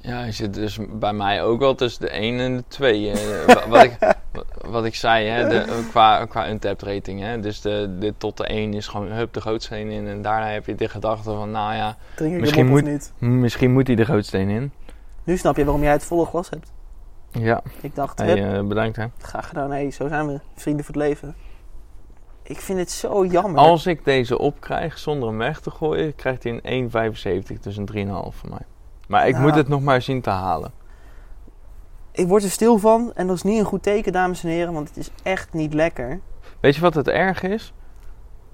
[0.00, 3.10] Ja, je zit dus bij mij ook wel tussen de 1 en de 2.
[3.10, 3.96] eh, wa- wat, ik,
[4.32, 7.20] wa- wat ik zei, hè, de, qua, qua untapped rating.
[7.20, 10.06] Hè, dus de, de tot de 1 is gewoon hup de gootsteen in.
[10.06, 13.12] En daarna heb je de gedachte van, nou ja, Misschien moet- niet?
[13.18, 14.72] misschien moet hij de gootsteen in.
[15.24, 16.72] Nu snap je waarom jij het volle glas hebt.
[17.32, 19.04] Ja, Ik dacht, hey, eh, bedankt hè.
[19.20, 19.70] graag gedaan.
[19.70, 20.40] Hey, zo zijn we.
[20.54, 21.34] Vrienden voor het leven.
[22.42, 23.60] Ik vind het zo jammer.
[23.60, 27.60] Als ik deze opkrijg zonder hem weg te gooien, krijgt hij een 1,75.
[27.60, 28.62] Dus een 3,5 van mij.
[29.08, 29.40] Maar ik Ja.
[29.40, 30.72] moet het nog maar zien te halen.
[32.12, 34.72] Ik word er stil van en dat is niet een goed teken, dames en heren,
[34.72, 36.20] want het is echt niet lekker.
[36.60, 37.72] Weet je wat het erg is?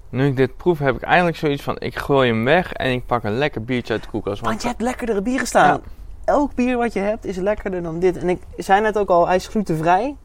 [0.09, 3.05] Nu ik dit proef, heb ik eigenlijk zoiets van: ik gooi hem weg en ik
[3.05, 4.35] pak een lekker biertje uit de koelkast.
[4.35, 5.81] Want Want je hebt lekkerdere bieren staan.
[6.25, 8.17] Elk bier wat je hebt is lekkerder dan dit.
[8.17, 10.15] En ik zei net ook al, hij is glutenvrij.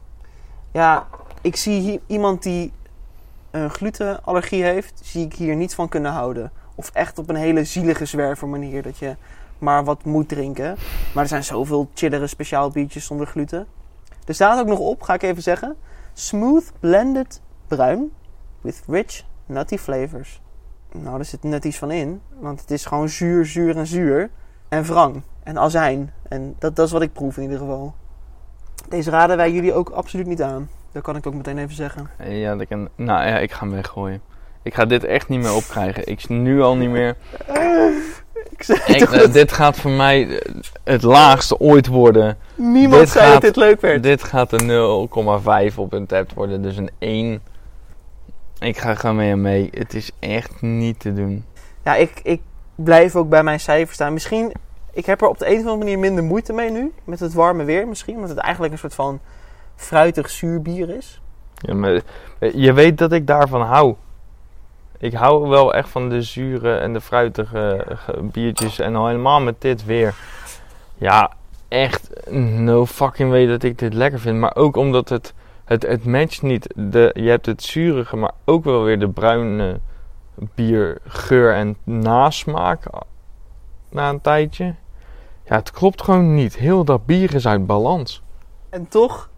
[0.71, 1.07] Ja,
[1.41, 2.71] ik zie hier iemand die
[3.51, 6.51] een glutenallergie heeft, zie ik hier niet van kunnen houden.
[6.75, 9.15] Of echt op een hele zielige zwerver manier dat je
[9.61, 10.75] maar wat moet drinken.
[11.13, 13.67] Maar er zijn zoveel chillere speciaal biertjes zonder gluten.
[14.25, 15.75] Er staat ook nog op, ga ik even zeggen.
[16.13, 18.11] Smooth blended bruin
[18.61, 20.41] with rich nutty flavors.
[20.91, 22.21] Nou, daar zit net iets van in.
[22.39, 24.29] Want het is gewoon zuur, zuur en zuur.
[24.69, 25.21] En wrang.
[25.43, 26.13] En azijn.
[26.29, 27.93] En dat, dat is wat ik proef in ieder geval.
[28.89, 30.69] Deze raden wij jullie ook absoluut niet aan.
[30.91, 32.09] Dat kan ik ook meteen even zeggen.
[32.23, 34.21] ja, dat kan, nou ja, ik ga hem weggooien.
[34.63, 36.07] Ik ga dit echt niet meer opkrijgen.
[36.07, 37.17] Ik nu al niet meer.
[38.57, 42.37] Ik zeg Ik, toch eh, dat- dit gaat voor mij eh, het laagste ooit worden.
[42.55, 44.03] Niemand Dit zei gaat- dat dit leuk werd.
[44.03, 44.67] Dit gaat een
[45.71, 47.41] 0,5 op een tap worden, dus een 1.
[48.59, 49.69] Ik ga gewoon mee en mee.
[49.73, 51.45] Het is echt niet te doen.
[51.83, 52.41] Ja, ik, ik
[52.75, 54.13] blijf ook bij mijn cijfer staan.
[54.13, 54.51] Misschien,
[54.93, 56.93] ik heb er op de een of andere manier minder moeite mee nu.
[57.03, 58.15] Met het warme weer misschien.
[58.15, 59.19] Omdat het eigenlijk een soort van
[59.75, 61.21] fruitig zuur bier is.
[61.55, 62.01] Ja, maar
[62.39, 63.95] eh, je weet dat ik daarvan hou.
[65.01, 68.79] Ik hou wel echt van de zure en de fruitige eh, biertjes.
[68.79, 70.15] En al helemaal met dit weer.
[70.95, 71.31] Ja,
[71.67, 74.39] echt no fucking way dat ik dit lekker vind.
[74.39, 75.33] Maar ook omdat het,
[75.65, 76.73] het, het matcht niet.
[76.75, 79.79] De, je hebt het zurige, maar ook wel weer de bruine
[80.35, 82.83] biergeur en nasmaak
[83.89, 84.75] na een tijdje.
[85.45, 86.57] Ja, het klopt gewoon niet.
[86.57, 88.21] Heel dat bier is uit balans.
[88.69, 89.29] En toch,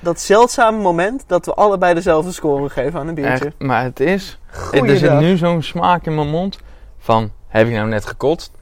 [0.00, 3.44] dat zeldzame moment dat we allebei dezelfde score geven aan een biertje.
[3.44, 4.38] Echt, maar het is...
[4.52, 4.98] Er Goeiedag.
[4.98, 6.58] zit nu zo'n smaak in mijn mond
[6.98, 8.52] van, heb ik nou net gekotst?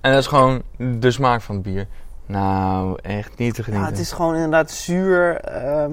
[0.00, 1.86] En dat is gewoon de smaak van het bier.
[2.26, 3.88] Nou, echt niet te Ja, genieten.
[3.90, 5.36] het is gewoon inderdaad zuur.
[5.40, 5.92] ehm,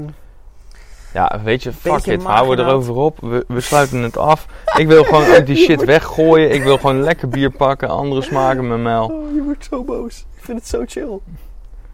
[1.14, 2.70] Ja, weet je, fuck it, we houden marginaal.
[2.70, 3.18] erover op.
[3.22, 4.46] We, we sluiten het af.
[4.76, 6.52] Ik wil gewoon ook die shit weggooien.
[6.54, 9.06] Ik wil gewoon lekker bier pakken, andere smaken met mel.
[9.08, 10.26] Oh, je wordt zo boos.
[10.38, 11.20] Ik vind het zo chill.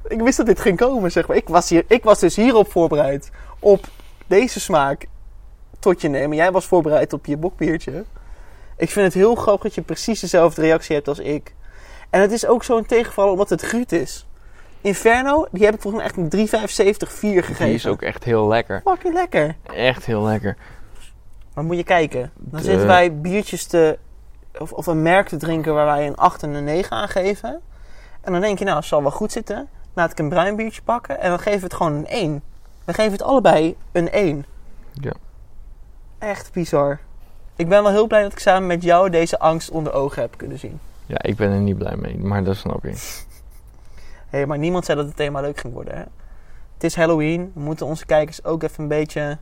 [0.07, 1.37] Ik wist dat dit ging komen, zeg maar.
[1.37, 3.31] Ik was, hier, ik was dus hierop voorbereid.
[3.59, 3.85] Op
[4.27, 5.05] deze smaak
[5.79, 6.37] tot je nemen.
[6.37, 8.03] Jij was voorbereid op je bokbiertje.
[8.77, 11.53] Ik vind het heel grappig dat je precies dezelfde reactie hebt als ik.
[12.09, 14.27] En het is ook zo'n tegenvaller omdat het gruut is.
[14.81, 17.65] Inferno, die heb ik volgens mij echt een 3,75 4 gegeven.
[17.65, 18.81] Die is ook echt heel lekker.
[18.85, 19.55] fucking lekker.
[19.73, 20.57] Echt heel lekker.
[21.53, 22.31] Maar moet je kijken.
[22.35, 23.97] Dan De- zitten wij biertjes te...
[24.59, 27.61] Of, of een merk te drinken waar wij een 8 en een 9 aan geven.
[28.21, 29.67] En dan denk je, nou, het zal wel goed zitten.
[29.95, 31.19] Laat ik een bruin biertje pakken.
[31.19, 32.41] En dan geven we het gewoon een 1.
[32.85, 34.45] We geven het allebei een 1.
[34.93, 35.11] Ja.
[36.17, 36.99] Echt bizar.
[37.55, 40.37] Ik ben wel heel blij dat ik samen met jou deze angst onder ogen heb
[40.37, 40.79] kunnen zien.
[41.05, 42.91] Ja, ik ben er niet blij mee, maar dat snap ik.
[42.93, 42.97] Hé,
[44.37, 46.03] hey, maar niemand zei dat het thema leuk ging worden, hè?
[46.73, 47.51] Het is Halloween.
[47.53, 49.37] We moeten onze kijkers ook even een beetje...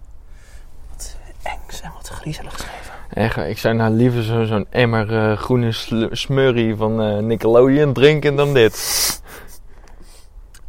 [0.89, 2.93] Wat engs en wat griezeligs geven.
[3.09, 5.71] Echt, ik zou nou liever zo- zo'n emmer eh, groene
[6.11, 8.73] smurrie van eh, Nickelodeon drinken dan dit.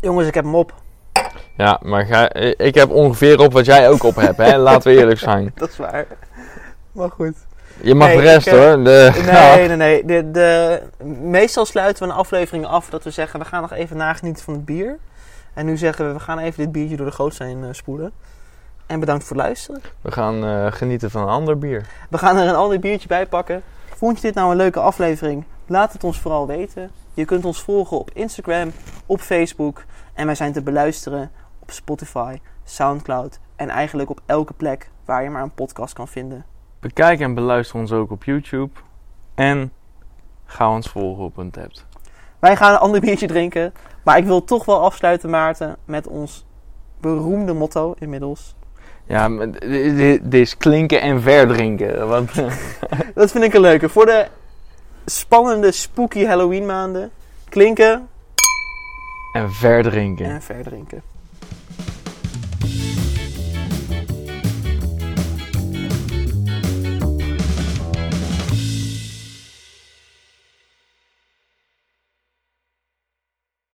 [0.04, 0.74] Jongens, ik heb hem op.
[1.56, 4.56] Ja, maar ga, eh, ik heb ongeveer op wat jij ook op hebt, hè?
[4.56, 5.52] Laten we eerlijk zijn.
[5.54, 6.06] Dat is waar.
[6.92, 7.36] Maar goed.
[7.82, 8.84] Je mag Nee, de rest ik, eh, hoor.
[8.84, 9.10] De,
[9.56, 10.04] Nee, nee, nee.
[10.04, 10.82] De, de,
[11.20, 13.38] meestal sluiten we een aflevering af dat we zeggen...
[13.40, 14.98] we gaan nog even nagenieten van het bier.
[15.54, 18.12] En nu zeggen we, we gaan even dit biertje door de gootsteen eh, spoelen.
[18.86, 19.82] En bedankt voor het luisteren.
[20.00, 21.86] We gaan genieten van een ander bier.
[22.10, 23.62] We gaan er een ander biertje bij pakken.
[23.96, 25.44] Vond je dit nou een leuke aflevering?
[25.66, 26.90] Laat het ons vooral weten.
[27.14, 28.72] Je kunt ons volgen op Instagram,
[29.06, 29.84] op Facebook.
[30.12, 33.40] En wij zijn te beluisteren op Spotify, Soundcloud...
[33.56, 36.44] en eigenlijk op elke plek waar je maar een podcast kan vinden.
[36.80, 38.70] Bekijk en beluister ons ook op YouTube.
[39.34, 39.72] En
[40.44, 41.86] ga ons volgen op Untapped.
[42.38, 43.72] Wij gaan een ander biertje drinken.
[44.02, 46.46] Maar ik wil toch wel afsluiten, Maarten, met ons
[47.00, 48.54] beroemde motto inmiddels.
[49.06, 52.08] Ja, dit is klinken en verdrinken.
[52.08, 52.30] Want
[53.14, 53.88] Dat vind ik een leuke.
[53.88, 54.26] Voor de
[55.06, 57.10] spannende, spooky Halloween maanden.
[57.48, 58.08] Klinken
[59.32, 60.26] en verdrinken.
[60.26, 61.02] en verdrinken.